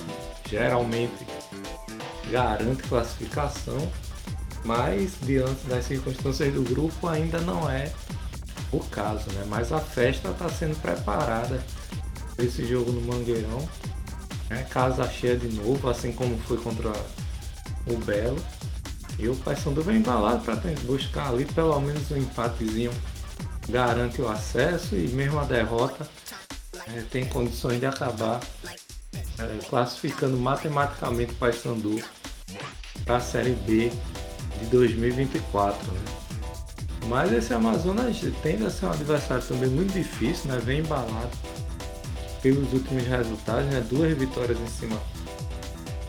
Geralmente 0.49 1.27
garante 2.31 2.83
classificação, 2.83 3.77
mas 4.63 5.11
diante 5.21 5.65
das 5.67 5.85
circunstâncias 5.85 6.53
do 6.53 6.61
grupo 6.63 7.07
ainda 7.07 7.39
não 7.41 7.69
é 7.69 7.91
o 8.71 8.79
caso, 8.79 9.31
né? 9.31 9.45
Mas 9.47 9.71
a 9.71 9.79
festa 9.79 10.29
está 10.29 10.49
sendo 10.49 10.79
preparada 10.81 11.63
para 12.35 12.45
esse 12.45 12.65
jogo 12.65 12.91
no 12.91 13.01
Mangueirão 13.01 13.67
né? 14.49 14.65
Casa 14.69 15.07
cheia 15.09 15.37
de 15.37 15.47
novo, 15.49 15.89
assim 15.89 16.11
como 16.11 16.37
foi 16.39 16.57
contra 16.57 16.91
o 17.85 17.97
Belo. 17.97 18.41
E 19.19 19.27
o 19.27 19.35
Paysandu 19.35 19.81
vem 19.81 19.97
embalado 19.97 20.43
para 20.43 20.55
buscar 20.83 21.29
ali 21.29 21.45
pelo 21.45 21.79
menos 21.79 22.09
um 22.11 22.17
empatezinho 22.17 22.91
garante 23.67 24.21
o 24.21 24.29
acesso 24.29 24.95
e 24.95 25.07
mesmo 25.09 25.39
a 25.39 25.43
derrota 25.43 26.07
é, 26.87 27.01
tem 27.11 27.25
condições 27.25 27.79
de 27.79 27.85
acabar 27.85 28.39
é, 29.39 29.65
classificando 29.67 30.37
matematicamente 30.37 31.33
o 31.33 31.35
Paysandu 31.35 32.01
para 33.03 33.17
a 33.17 33.19
Série 33.19 33.53
B 33.53 33.91
de 34.59 34.65
2024. 34.67 35.91
Né? 35.91 36.26
Mas 37.07 37.31
esse 37.31 37.53
Amazonas 37.53 38.19
tende 38.43 38.65
a 38.65 38.69
ser 38.69 38.85
um 38.85 38.91
adversário 38.91 39.43
também 39.43 39.69
muito 39.69 39.93
difícil, 39.93 40.51
né? 40.51 40.59
Vem 40.63 40.79
embalado 40.79 41.31
pelos 42.41 42.71
últimos 42.73 43.05
resultados, 43.05 43.65
né? 43.67 43.83
Duas 43.89 44.17
vitórias 44.17 44.59
em 44.59 44.67
cima 44.67 45.01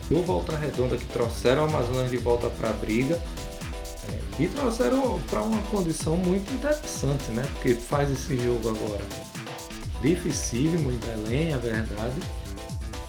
do 0.09 0.21
Volta 0.23 0.57
Redonda 0.57 0.97
que 0.97 1.05
trouxeram 1.05 1.63
o 1.63 1.65
Amazonas 1.69 2.09
de 2.09 2.17
volta 2.17 2.49
para 2.49 2.69
a 2.69 2.73
briga 2.73 3.15
é, 4.09 4.43
e 4.43 4.47
trouxeram 4.47 5.19
para 5.29 5.41
uma 5.41 5.61
condição 5.63 6.17
muito 6.17 6.51
interessante, 6.53 7.31
né? 7.31 7.43
Porque 7.53 7.75
faz 7.75 8.11
esse 8.11 8.37
jogo 8.37 8.69
agora 8.69 9.05
dificílimo 10.01 10.91
em 10.91 10.97
Belém, 10.97 11.53
é 11.53 11.57
verdade, 11.57 12.19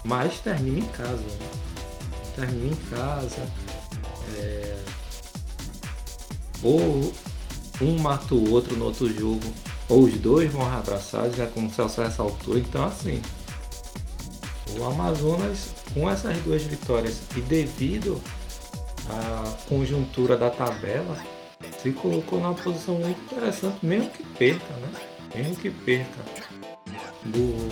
mas 0.03 0.39
termina 0.39 0.79
em 0.79 0.87
casa. 0.89 1.21
Né? 1.21 1.49
Termina 2.35 2.73
em 2.73 2.95
casa. 2.95 3.47
É... 4.37 4.77
Ou 6.63 7.11
um 7.79 7.99
mata 7.99 8.33
o 8.33 8.51
outro 8.51 8.75
no 8.75 8.85
outro 8.85 9.11
jogo, 9.13 9.41
ou 9.87 10.03
os 10.03 10.13
dois 10.15 10.51
vão 10.51 10.65
abraçados, 10.71 11.35
já 11.35 11.47
como 11.47 11.67
o 11.67 11.71
Celso 11.71 12.01
ressaltou. 12.01 12.57
Então, 12.57 12.85
assim, 12.85 13.21
o 14.77 14.83
Amazonas, 14.83 15.73
com 15.93 16.09
essas 16.09 16.37
duas 16.39 16.63
vitórias 16.63 17.21
e 17.35 17.41
devido 17.41 18.21
à 19.09 19.43
conjuntura 19.67 20.37
da 20.37 20.49
tabela, 20.49 21.17
se 21.81 21.91
colocou 21.91 22.39
numa 22.39 22.53
posição 22.53 22.95
muito 22.95 23.19
interessante, 23.21 23.77
mesmo 23.85 24.09
que 24.09 24.23
perca, 24.23 24.73
né? 24.73 24.89
Mesmo 25.35 25.55
que 25.55 25.69
perca 25.69 26.23
do, 27.25 27.69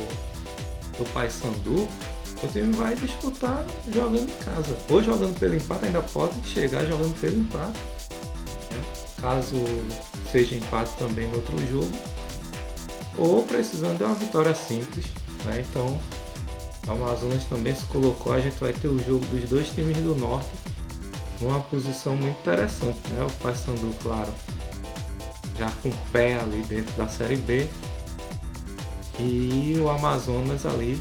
do 0.98 1.14
Paysandu, 1.14 1.88
o 2.42 2.48
time 2.48 2.74
vai 2.74 2.96
disputar 2.96 3.66
jogando 3.94 4.30
em 4.30 4.44
casa. 4.44 4.78
Ou 4.90 5.04
jogando 5.04 5.38
pelo 5.40 5.56
empate, 5.56 5.86
ainda 5.86 6.02
pode 6.02 6.34
chegar 6.48 6.86
jogando 6.86 7.20
pelo 7.20 7.38
empate 7.38 7.80
caso 9.22 9.56
seja 10.32 10.56
empate 10.56 10.92
também 10.98 11.28
no 11.28 11.36
outro 11.36 11.58
jogo, 11.68 11.92
ou 13.18 13.44
precisando 13.44 13.98
de 13.98 14.04
uma 14.04 14.16
vitória 14.16 14.54
simples. 14.56 15.06
Né? 15.46 15.66
Então, 15.70 16.00
o 16.88 16.92
Amazonas 16.92 17.44
também 17.46 17.76
se 17.76 17.86
colocou, 17.86 18.34
a 18.34 18.40
gente 18.40 18.60
vai 18.60 18.74
ter 18.74 18.88
o 18.88 19.00
jogo 19.00 19.26
dos 19.28 19.50
dois 19.50 19.70
times 19.70 19.98
do 19.98 20.16
Norte 20.16 20.50
numa 21.42 21.60
posição 21.62 22.16
muito 22.16 22.40
interessante. 22.40 23.00
Né? 23.14 23.26
O 23.26 23.32
Paysandu, 23.44 23.94
claro, 24.02 24.32
já 25.58 25.70
com 25.84 25.90
o 25.90 25.98
pé 26.12 26.40
ali 26.40 26.64
dentro 26.64 26.94
da 26.96 27.08
Série 27.08 27.38
B, 27.38 27.68
e 29.20 29.78
o 29.80 29.90
Amazonas 29.90 30.66
ali 30.66 31.00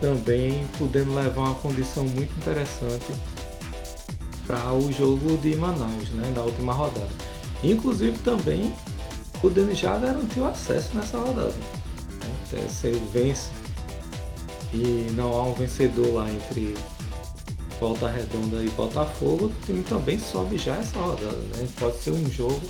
também 0.00 0.66
podendo 0.78 1.14
levar 1.14 1.42
uma 1.42 1.54
condição 1.54 2.04
muito 2.04 2.36
interessante 2.36 3.06
para 4.46 4.72
o 4.72 4.92
jogo 4.92 5.36
de 5.38 5.54
Manaus, 5.56 6.10
né, 6.10 6.32
da 6.34 6.42
última 6.42 6.72
rodada. 6.72 7.08
Inclusive 7.62 8.18
também 8.18 8.72
podendo 9.40 9.74
já 9.74 9.98
garantir 9.98 10.40
o 10.40 10.46
acesso 10.46 10.96
nessa 10.96 11.18
rodada. 11.18 11.48
Né? 11.50 12.68
Se 12.68 12.86
ele 12.86 13.02
vence 13.12 13.50
e 14.72 15.10
não 15.14 15.32
há 15.32 15.42
um 15.44 15.54
vencedor 15.54 16.14
lá 16.14 16.30
entre 16.30 16.74
Volta 17.80 18.08
Redonda 18.08 18.62
e 18.62 18.70
Botafogo, 18.70 19.46
o 19.46 19.66
time 19.66 19.82
também 19.82 20.18
sobe 20.18 20.58
já 20.58 20.76
essa 20.76 20.98
rodada. 20.98 21.36
Né? 21.56 21.66
Pode 21.78 21.98
ser 21.98 22.12
um 22.12 22.30
jogo 22.30 22.60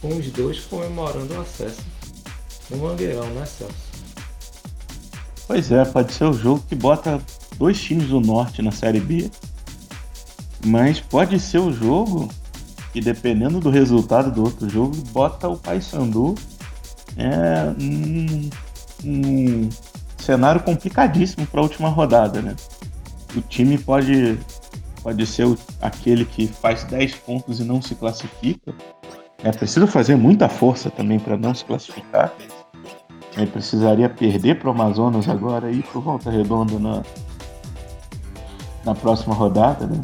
com 0.00 0.08
os 0.08 0.30
dois 0.30 0.60
comemorando 0.60 1.34
o 1.34 1.40
acesso 1.40 1.82
no 2.70 2.78
Mangueirão, 2.78 3.26
né 3.30 3.44
Celso? 3.44 3.74
Pois 5.46 5.72
é, 5.72 5.84
pode 5.84 6.12
ser 6.12 6.24
o 6.24 6.32
jogo 6.32 6.62
que 6.68 6.74
bota 6.74 7.20
dois 7.58 7.80
times 7.80 8.08
do 8.08 8.20
norte 8.20 8.62
na 8.62 8.70
Série 8.70 9.00
B 9.00 9.30
mas 10.64 11.00
pode 11.00 11.38
ser 11.38 11.58
o 11.58 11.72
jogo 11.72 12.28
que, 12.92 13.00
dependendo 13.00 13.60
do 13.60 13.70
resultado 13.70 14.30
do 14.30 14.42
outro 14.42 14.68
jogo, 14.68 14.96
bota 15.12 15.48
o 15.48 15.56
Paysandu 15.56 16.34
é, 17.16 17.74
um, 17.80 18.50
um 19.04 19.68
cenário 20.18 20.62
complicadíssimo 20.62 21.46
para 21.46 21.60
a 21.60 21.62
última 21.62 21.88
rodada, 21.88 22.40
né? 22.40 22.54
O 23.36 23.40
time 23.40 23.78
pode, 23.78 24.38
pode 25.02 25.26
ser 25.26 25.46
o, 25.46 25.58
aquele 25.80 26.24
que 26.24 26.46
faz 26.46 26.84
10 26.84 27.14
pontos 27.16 27.60
e 27.60 27.64
não 27.64 27.80
se 27.80 27.94
classifica. 27.94 28.74
É 29.42 29.50
preciso 29.52 29.86
fazer 29.86 30.16
muita 30.16 30.48
força 30.48 30.90
também 30.90 31.18
para 31.18 31.36
não 31.36 31.54
se 31.54 31.64
classificar. 31.64 32.32
É, 33.36 33.46
precisaria 33.46 34.08
perder 34.08 34.58
para 34.58 34.68
o 34.68 34.72
Amazonas 34.72 35.28
agora 35.28 35.70
e 35.70 35.82
para 35.82 35.98
o 35.98 36.02
Volta 36.02 36.30
Redonda 36.30 36.78
na, 36.78 37.02
na 38.84 38.94
próxima 38.94 39.34
rodada, 39.34 39.86
né? 39.86 40.00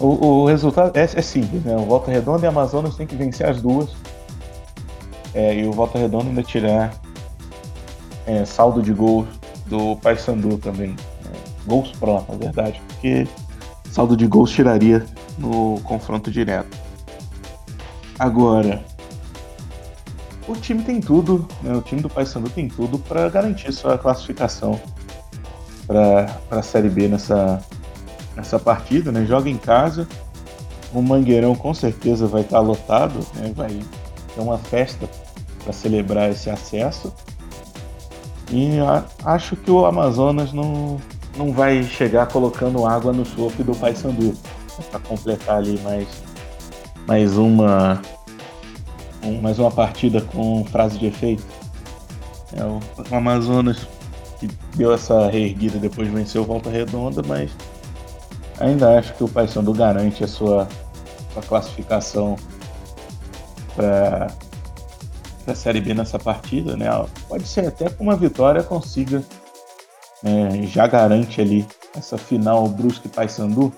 O, 0.00 0.26
o 0.26 0.46
resultado 0.46 0.96
é, 0.96 1.02
é, 1.02 1.22
simples, 1.22 1.62
né? 1.64 1.76
O 1.76 1.84
Volta 1.84 2.10
Redonda 2.10 2.46
e 2.46 2.48
Amazonas 2.48 2.94
tem 2.94 3.06
que 3.06 3.16
vencer 3.16 3.48
as 3.48 3.60
duas. 3.60 3.90
É, 5.34 5.54
e 5.54 5.66
o 5.66 5.72
Volta 5.72 5.98
Redonda 5.98 6.28
ainda 6.28 6.42
tirar 6.42 6.94
é, 8.26 8.44
saldo 8.44 8.80
de 8.80 8.92
gols 8.92 9.26
do 9.66 9.96
Paysandu 9.96 10.56
também. 10.58 10.94
É, 11.24 11.68
gols 11.68 11.90
pró, 11.98 12.24
na 12.28 12.36
verdade, 12.36 12.80
porque 12.86 13.26
saldo 13.90 14.16
de 14.16 14.26
gols 14.26 14.50
tiraria 14.50 15.04
no 15.36 15.80
confronto 15.82 16.30
direto. 16.30 16.76
Agora, 18.18 18.84
o 20.46 20.54
time 20.54 20.82
tem 20.82 21.00
tudo, 21.00 21.46
né? 21.62 21.74
o 21.74 21.82
time 21.82 22.00
do 22.00 22.08
Paysandu 22.08 22.48
tem 22.50 22.68
tudo 22.68 22.98
para 22.98 23.28
garantir 23.28 23.72
sua 23.72 23.98
classificação 23.98 24.80
para 25.86 26.38
a 26.50 26.62
Série 26.62 26.88
B 26.88 27.08
nessa, 27.08 27.62
essa 28.38 28.58
partida, 28.58 29.10
né? 29.12 29.24
Joga 29.26 29.50
em 29.50 29.56
casa. 29.56 30.08
O 30.92 31.02
Mangueirão 31.02 31.54
com 31.54 31.74
certeza 31.74 32.26
vai 32.26 32.42
estar 32.42 32.60
lotado, 32.60 33.18
né? 33.34 33.52
Vai 33.54 33.78
ter 34.34 34.40
uma 34.40 34.58
festa 34.58 35.08
para 35.62 35.72
celebrar 35.72 36.30
esse 36.30 36.48
acesso. 36.48 37.12
E 38.50 38.78
a, 38.80 39.04
acho 39.24 39.56
que 39.56 39.70
o 39.70 39.84
Amazonas 39.84 40.52
não, 40.52 40.98
não 41.36 41.52
vai 41.52 41.82
chegar 41.82 42.26
colocando 42.26 42.86
água 42.86 43.12
no 43.12 43.24
chope 43.26 43.62
do 43.62 43.74
Paysandu 43.74 44.34
para 44.90 45.00
completar 45.00 45.58
ali 45.58 45.78
mais, 45.80 46.06
mais 47.06 47.36
uma 47.36 48.00
um, 49.22 49.40
mais 49.40 49.58
uma 49.58 49.70
partida 49.70 50.20
com 50.20 50.64
frase 50.64 50.98
de 50.98 51.06
efeito. 51.06 51.44
É, 52.56 52.64
o 52.64 52.80
Amazonas 53.14 53.86
que 54.38 54.48
deu 54.76 54.94
essa 54.94 55.28
reerguida 55.28 55.78
depois 55.78 56.08
venceu 56.08 56.44
Volta 56.44 56.70
Redonda, 56.70 57.22
mas 57.26 57.50
Ainda 58.60 58.98
acho 58.98 59.14
que 59.14 59.24
o 59.24 59.28
Paysandu 59.28 59.72
garante 59.72 60.24
a 60.24 60.28
sua, 60.28 60.68
sua 61.32 61.42
classificação 61.42 62.36
para 63.74 64.26
a 65.46 65.54
Série 65.54 65.80
B 65.80 65.94
nessa 65.94 66.18
partida, 66.18 66.76
né? 66.76 66.86
Pode 67.28 67.46
ser 67.46 67.66
até 67.66 67.88
com 67.88 68.04
uma 68.04 68.16
vitória 68.16 68.62
consiga 68.62 69.22
é, 70.24 70.66
já 70.66 70.86
garante 70.86 71.40
ali 71.40 71.66
essa 71.96 72.18
final 72.18 72.68
Brusque 72.68 73.08
Paysandu 73.08 73.72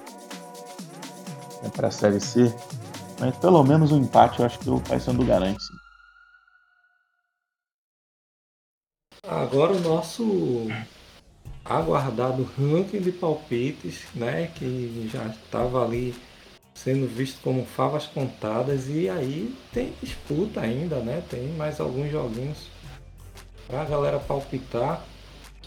né, 1.63 1.71
para 1.75 1.89
a 1.89 1.91
Série 1.91 2.21
C. 2.21 2.55
Mas 3.19 3.37
pelo 3.37 3.63
menos 3.63 3.93
o 3.93 3.97
um 3.97 3.99
empate 3.99 4.41
eu 4.41 4.47
acho 4.47 4.59
que 4.59 4.71
o 4.71 4.81
Paysandu 4.81 5.25
garante. 5.25 5.63
Sim. 5.63 5.75
Agora 9.29 9.73
o 9.73 9.81
nosso 9.81 10.67
aguardado 11.65 12.49
ranking 12.59 13.01
de 13.01 13.13
palpites, 13.13 14.03
né, 14.15 14.51
que 14.55 15.09
já 15.13 15.27
estava 15.27 15.85
ali 15.85 16.15
sendo 16.75 17.07
visto 17.07 17.41
como 17.43 17.65
favas 17.65 18.07
contadas 18.07 18.89
e 18.89 19.09
aí 19.09 19.55
tem 19.73 19.93
disputa 20.03 20.61
ainda, 20.61 20.97
né? 21.01 21.23
Tem 21.29 21.49
mais 21.49 21.79
alguns 21.79 22.11
joguinhos 22.11 22.69
para 23.67 23.83
a 23.83 23.85
galera 23.85 24.19
palpitar. 24.19 25.05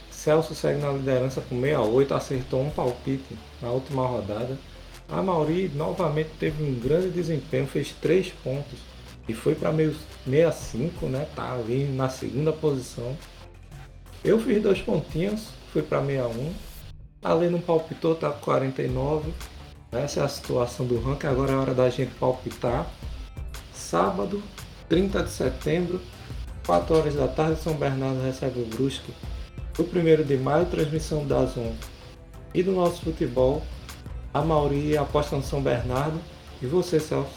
Celso 0.09 0.55
segue 0.55 0.81
na 0.81 0.91
liderança 0.91 1.41
com 1.41 1.59
68, 1.61 2.13
acertou 2.13 2.61
um 2.63 2.69
palpite 2.71 3.37
na 3.61 3.69
última 3.69 4.07
rodada. 4.07 4.57
A 5.07 5.21
Mauri 5.21 5.69
novamente 5.75 6.31
teve 6.39 6.63
um 6.63 6.79
grande 6.79 7.09
desempenho, 7.09 7.67
fez 7.67 7.93
3 8.01 8.29
pontos 8.43 8.79
e 9.27 9.33
foi 9.33 9.53
para 9.53 9.71
65, 9.71 11.05
né? 11.07 11.27
Tá 11.35 11.53
ali 11.53 11.85
na 11.85 12.09
segunda 12.09 12.51
posição. 12.51 13.15
Eu 14.23 14.39
fiz 14.39 14.63
dois 14.63 14.81
pontinhos, 14.81 15.49
fui 15.73 15.81
para 15.81 15.99
61. 15.99 16.53
Ali 17.23 17.49
não 17.49 17.59
palpitou, 17.59 18.13
tá 18.13 18.29
49. 18.29 19.33
Essa 19.91 20.21
é 20.21 20.23
a 20.23 20.27
situação 20.27 20.85
do 20.85 21.01
ranking. 21.01 21.27
Agora 21.27 21.51
é 21.51 21.55
hora 21.55 21.73
da 21.73 21.89
gente 21.89 22.13
palpitar. 22.15 22.85
Sábado, 23.73 24.41
30 24.87 25.23
de 25.23 25.29
setembro, 25.29 26.01
4 26.65 26.95
horas 26.95 27.15
da 27.15 27.27
tarde, 27.27 27.59
São 27.59 27.73
Bernardo 27.73 28.21
recebe 28.21 28.61
o 28.61 28.65
Brusque. 28.65 29.13
O 29.77 29.83
1 29.83 30.23
de 30.23 30.37
maio, 30.37 30.67
transmissão 30.67 31.25
da 31.25 31.43
Zon 31.45 31.73
e 32.53 32.61
do 32.61 32.71
nosso 32.71 33.01
futebol. 33.01 33.63
A 34.33 34.41
Mauri 34.41 34.95
aposta 34.97 35.35
no 35.35 35.43
São 35.43 35.61
Bernardo. 35.61 36.19
E 36.61 36.67
você, 36.67 36.99
Celso? 36.99 37.31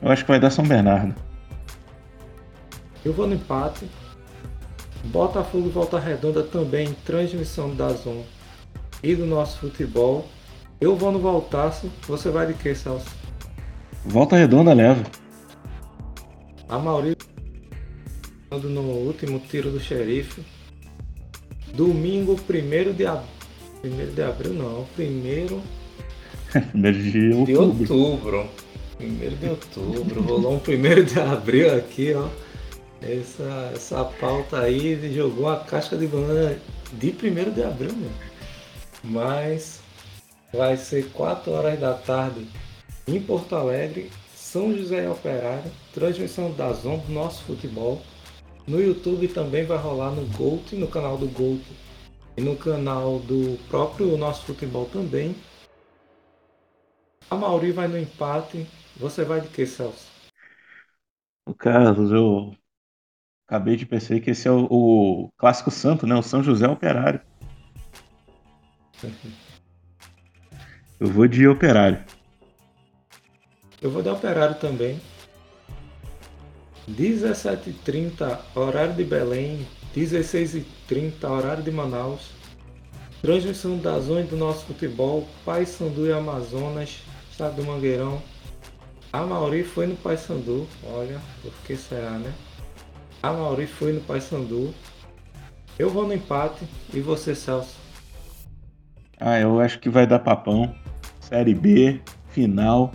Eu 0.00 0.10
acho 0.10 0.24
que 0.24 0.30
vai 0.30 0.40
dar 0.40 0.50
São 0.50 0.66
Bernardo. 0.66 1.14
Eu 3.04 3.12
vou 3.12 3.26
no 3.26 3.34
empate. 3.34 3.88
Botafogo 5.12 5.68
e 5.68 5.70
Volta 5.70 5.98
Redonda 5.98 6.42
também, 6.42 6.96
transmissão 7.04 7.74
da 7.74 7.90
Zon 7.90 8.24
e 9.02 9.14
do 9.14 9.26
nosso 9.26 9.58
futebol. 9.58 10.26
Eu 10.80 10.96
vou 10.96 11.12
no 11.12 11.18
Voltaço, 11.18 11.92
você 12.08 12.30
vai 12.30 12.46
de 12.46 12.54
que, 12.54 12.74
Celso? 12.74 13.06
Volta 14.06 14.36
redonda 14.36 14.72
leva. 14.72 15.04
A 16.66 16.78
Maurício 16.78 17.28
no 18.50 18.80
último 18.80 19.38
tiro 19.38 19.70
do 19.70 19.78
xerife. 19.78 20.42
Domingo, 21.74 22.32
1 22.32 22.92
de 22.94 23.06
abril. 23.06 23.28
1 23.84 24.14
de 24.14 24.22
abril 24.22 24.54
não, 24.54 24.86
primeiro 24.96 25.60
de 26.74 27.34
outubro. 27.34 27.44
De 27.44 27.92
outubro. 27.92 28.46
1 28.98 29.36
de 29.36 29.46
outubro. 29.46 30.22
Rolou 30.22 30.54
um 30.54 30.56
1 30.56 31.04
de 31.04 31.20
abril 31.20 31.76
aqui, 31.76 32.14
ó. 32.14 32.28
Essa, 33.04 33.72
essa 33.74 34.04
pauta 34.04 34.60
aí 34.60 35.12
jogou 35.12 35.48
a 35.48 35.60
casca 35.60 35.96
de 35.96 36.06
banana 36.06 36.58
de 36.92 37.10
1 37.10 37.52
de 37.52 37.62
abril, 37.62 37.92
meu. 37.94 38.10
Mas 39.04 39.80
vai 40.52 40.76
ser 40.76 41.10
4 41.10 41.50
horas 41.50 41.80
da 41.80 41.94
tarde 41.94 42.46
em 43.06 43.20
Porto 43.20 43.56
Alegre, 43.56 44.10
São 44.34 44.76
José 44.76 45.08
Operário, 45.10 45.70
transmissão 45.92 46.52
da 46.52 46.72
Zona 46.72 46.98
do 46.98 47.12
nosso 47.12 47.42
futebol. 47.44 48.00
No 48.66 48.80
YouTube 48.80 49.26
também 49.28 49.64
vai 49.64 49.78
rolar 49.78 50.12
no 50.12 50.24
Gold, 50.36 50.76
no 50.76 50.86
canal 50.86 51.18
do 51.18 51.26
Gold 51.26 51.64
e 52.36 52.40
no 52.40 52.56
canal 52.56 53.18
do 53.18 53.58
próprio 53.68 54.16
Nosso 54.16 54.44
Futebol 54.44 54.86
também. 54.86 55.34
A 57.28 57.34
Mauri 57.34 57.72
vai 57.72 57.88
no 57.88 57.98
empate. 57.98 58.66
Você 58.96 59.24
vai 59.24 59.40
de 59.40 59.48
que, 59.48 59.66
Celso? 59.66 60.06
O 61.44 61.54
Carlos, 61.54 62.12
eu 62.12 62.54
acabei 63.52 63.76
de 63.76 63.84
perceber 63.84 64.20
que 64.20 64.30
esse 64.30 64.48
é 64.48 64.50
o, 64.50 64.66
o 64.70 65.28
clássico 65.36 65.70
santo, 65.70 66.06
né? 66.06 66.14
O 66.14 66.22
São 66.22 66.42
José 66.42 66.66
Operário. 66.66 67.20
Eu 70.98 71.08
vou 71.08 71.28
de 71.28 71.46
Operário. 71.46 72.02
Eu 73.82 73.90
vou 73.90 74.00
de 74.00 74.08
Operário 74.08 74.54
também. 74.54 74.98
17h30, 76.90 78.38
horário 78.54 78.94
de 78.94 79.04
Belém. 79.04 79.66
16h30, 79.94 81.28
horário 81.28 81.62
de 81.62 81.70
Manaus. 81.70 82.30
Transmissão 83.20 83.76
das 83.76 84.04
Zona 84.04 84.22
do 84.22 84.36
nosso 84.36 84.64
futebol. 84.64 85.28
Paysandu 85.44 86.06
e 86.06 86.12
Amazonas, 86.12 87.02
estado 87.30 87.56
do 87.56 87.64
Mangueirão. 87.64 88.22
A 89.12 89.26
Mauri 89.26 89.62
foi 89.62 89.86
no 89.86 89.96
Paysandu. 89.96 90.66
Olha, 90.84 91.20
por 91.42 91.52
que 91.66 91.76
será, 91.76 92.12
né? 92.12 92.32
A 93.22 93.32
Mauri 93.32 93.66
foi 93.66 93.92
no 93.92 94.00
Paysandu. 94.00 94.74
Eu 95.78 95.88
vou 95.88 96.06
no 96.06 96.12
empate. 96.12 96.66
E 96.92 97.00
você, 97.00 97.34
Celso? 97.34 97.76
Ah, 99.20 99.38
eu 99.38 99.60
acho 99.60 99.78
que 99.78 99.88
vai 99.88 100.06
dar 100.06 100.18
papão. 100.18 100.74
Série 101.20 101.54
B, 101.54 102.00
final. 102.30 102.92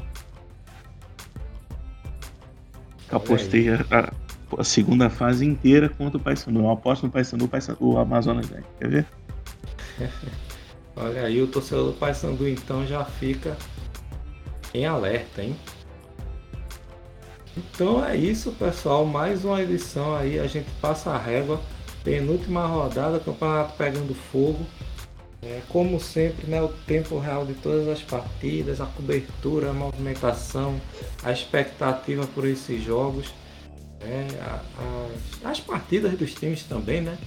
Apostei 3.09 3.69
a, 3.69 3.85
a, 3.89 4.59
a, 4.59 4.63
segunda 4.65 5.09
fase 5.09 5.45
inteira 5.45 5.87
contra 5.87 6.17
o 6.17 6.21
Paysandu. 6.21 6.59
Eu 6.59 6.69
aposto 6.69 7.03
no 7.05 7.11
Paysandu, 7.11 7.49
o 7.79 7.97
Amazonas 7.97 8.47
ganha. 8.49 8.65
Quer 8.79 8.89
ver? 8.89 9.05
Olha 10.93 11.21
aí, 11.21 11.41
o 11.41 11.47
torcedor 11.47 11.87
do 11.87 11.93
Paysandu 11.93 12.47
então 12.47 12.85
já 12.85 13.05
fica 13.05 13.55
em 14.73 14.85
alerta, 14.85 15.41
hein? 15.41 15.55
Então 17.57 18.05
é 18.05 18.15
isso, 18.15 18.51
pessoal. 18.51 19.03
Mais 19.03 19.43
uma 19.43 19.61
edição 19.61 20.15
aí. 20.15 20.39
A 20.39 20.45
gente 20.45 20.69
passa 20.79 21.09
a 21.09 21.17
régua. 21.17 21.59
Penúltima 22.03 22.65
rodada, 22.67 23.19
campeonato 23.19 23.75
pegando 23.75 24.13
fogo. 24.13 24.63
É, 25.41 25.61
como 25.69 25.99
sempre, 25.99 26.47
né, 26.47 26.61
o 26.61 26.67
tempo 26.67 27.17
real 27.19 27.45
de 27.45 27.53
todas 27.55 27.87
as 27.87 28.01
partidas, 28.01 28.81
a 28.81 28.85
cobertura, 28.85 29.69
a 29.69 29.73
movimentação, 29.73 30.79
a 31.23 31.31
expectativa 31.31 32.25
por 32.27 32.47
esses 32.47 32.83
jogos, 32.83 33.27
né, 34.01 34.27
a, 34.41 34.61
a, 35.45 35.49
as 35.51 35.59
partidas 35.59 36.17
dos 36.17 36.33
times 36.33 36.63
também, 36.63 37.01
né? 37.01 37.17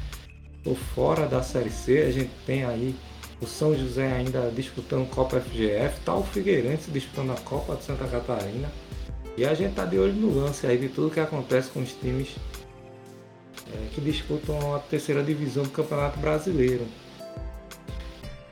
Por 0.64 0.76
fora 0.76 1.26
da 1.26 1.42
Série 1.42 1.70
C, 1.70 2.02
a 2.02 2.10
gente 2.10 2.30
tem 2.44 2.64
aí 2.64 2.94
o 3.40 3.46
São 3.46 3.76
José 3.76 4.12
ainda 4.12 4.50
disputando 4.54 5.08
Copa 5.08 5.40
FGF, 5.40 6.00
tá 6.04 6.14
o 6.14 6.24
Figueirense 6.24 6.90
disputando 6.90 7.30
a 7.30 7.40
Copa 7.40 7.76
de 7.76 7.84
Santa 7.84 8.06
Catarina. 8.06 8.68
E 9.36 9.44
a 9.44 9.54
gente 9.54 9.74
tá 9.74 9.84
de 9.84 9.98
olho 9.98 10.12
no 10.12 10.34
lance 10.34 10.66
aí 10.66 10.76
de 10.76 10.88
tudo 10.88 11.10
que 11.10 11.20
acontece 11.20 11.70
com 11.70 11.80
os 11.80 11.92
times 11.92 12.36
é, 13.72 13.88
que 13.94 14.00
disputam 14.00 14.74
a 14.74 14.78
terceira 14.78 15.22
divisão 15.22 15.62
do 15.62 15.70
Campeonato 15.70 16.18
Brasileiro. 16.18 16.86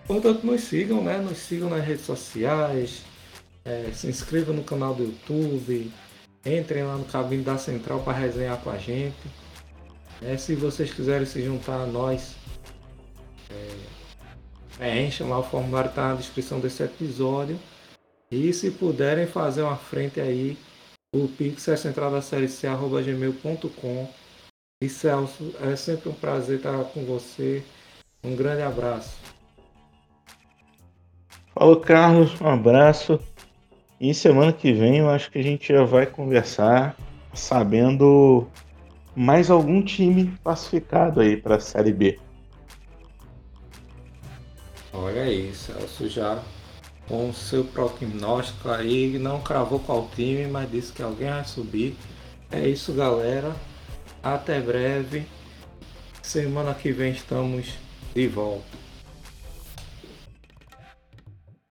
Portanto, 0.07 0.45
nos 0.45 0.63
sigam, 0.63 1.03
né? 1.03 1.19
Nos 1.19 1.39
sigam 1.39 1.69
nas 1.69 1.85
redes 1.85 2.05
sociais, 2.05 3.03
é, 3.65 3.91
se 3.93 4.07
inscrevam 4.07 4.55
no 4.55 4.65
canal 4.65 4.95
do 4.95 5.05
YouTube, 5.05 5.93
entrem 6.45 6.85
lá 6.85 6.97
no 6.97 7.05
cabine 7.05 7.43
da 7.43 7.59
Central 7.59 8.01
para 8.01 8.17
resenhar 8.17 8.57
com 8.59 8.71
a 8.71 8.79
gente. 8.79 9.17
É, 10.23 10.37
se 10.37 10.55
vocês 10.55 10.93
quiserem 10.93 11.27
se 11.27 11.45
juntar 11.45 11.83
a 11.83 11.87
nós, 11.87 12.35
é, 14.81 15.03
enchem 15.03 15.29
lá 15.29 15.39
o 15.39 15.43
formulário 15.43 15.91
está 15.91 16.09
na 16.09 16.15
descrição 16.15 16.61
desse 16.61 16.83
episódio. 16.83 17.59
E 18.31 18.53
se 18.53 18.71
puderem 18.71 19.27
fazer 19.27 19.63
uma 19.63 19.77
frente 19.77 20.21
aí, 20.21 20.59
o 21.15 21.27
pix 21.27 21.67
é 21.69 21.77
central 21.77 22.11
da 22.11 22.21
série 22.21 22.49
C, 22.49 22.67
arroba 22.67 23.01
gmail.com. 23.01 24.09
E 24.83 24.89
Celso, 24.89 25.55
é 25.63 25.75
sempre 25.75 26.11
um 26.11 26.15
prazer 26.15 26.59
estar 26.59 26.85
com 26.85 27.05
você. 27.05 27.65
Um 28.23 28.37
grande 28.37 28.63
abraço. 28.63 29.17
Falou, 31.55 31.81
Carlos. 31.81 32.39
Um 32.41 32.49
abraço. 32.49 33.19
E 33.99 34.13
semana 34.13 34.53
que 34.53 34.73
vem 34.73 34.99
eu 34.99 35.09
acho 35.09 35.31
que 35.31 35.39
a 35.39 35.43
gente 35.43 35.73
já 35.73 35.83
vai 35.83 36.07
conversar 36.07 36.95
sabendo 37.33 38.47
mais 39.17 39.51
algum 39.51 39.83
time 39.83 40.33
classificado 40.45 41.21
aí 41.21 41.37
para 41.37 41.57
a 41.57 41.61
Série 41.61 41.93
B. 41.93 42.19
Olha 44.93 45.23
aí, 45.23 45.53
Celso 45.55 46.09
já 46.09 46.41
com 47.09 47.31
o 47.31 47.35
seu 47.35 47.65
prognóstico 47.65 48.71
aí, 48.71 49.19
não 49.19 49.41
cravou 49.41 49.81
qual 49.81 50.09
time, 50.15 50.47
mas 50.47 50.71
disse 50.71 50.93
que 50.93 51.03
alguém 51.03 51.31
vai 51.31 51.45
subir. 51.45 51.97
É 52.53 52.69
isso, 52.69 52.93
galera. 52.93 53.57
Até 54.23 54.61
breve. 54.61 55.27
Semana 56.23 56.75
que 56.75 56.93
vem 56.93 57.13
estamos 57.13 57.73
de 58.15 58.29
volta. 58.29 58.88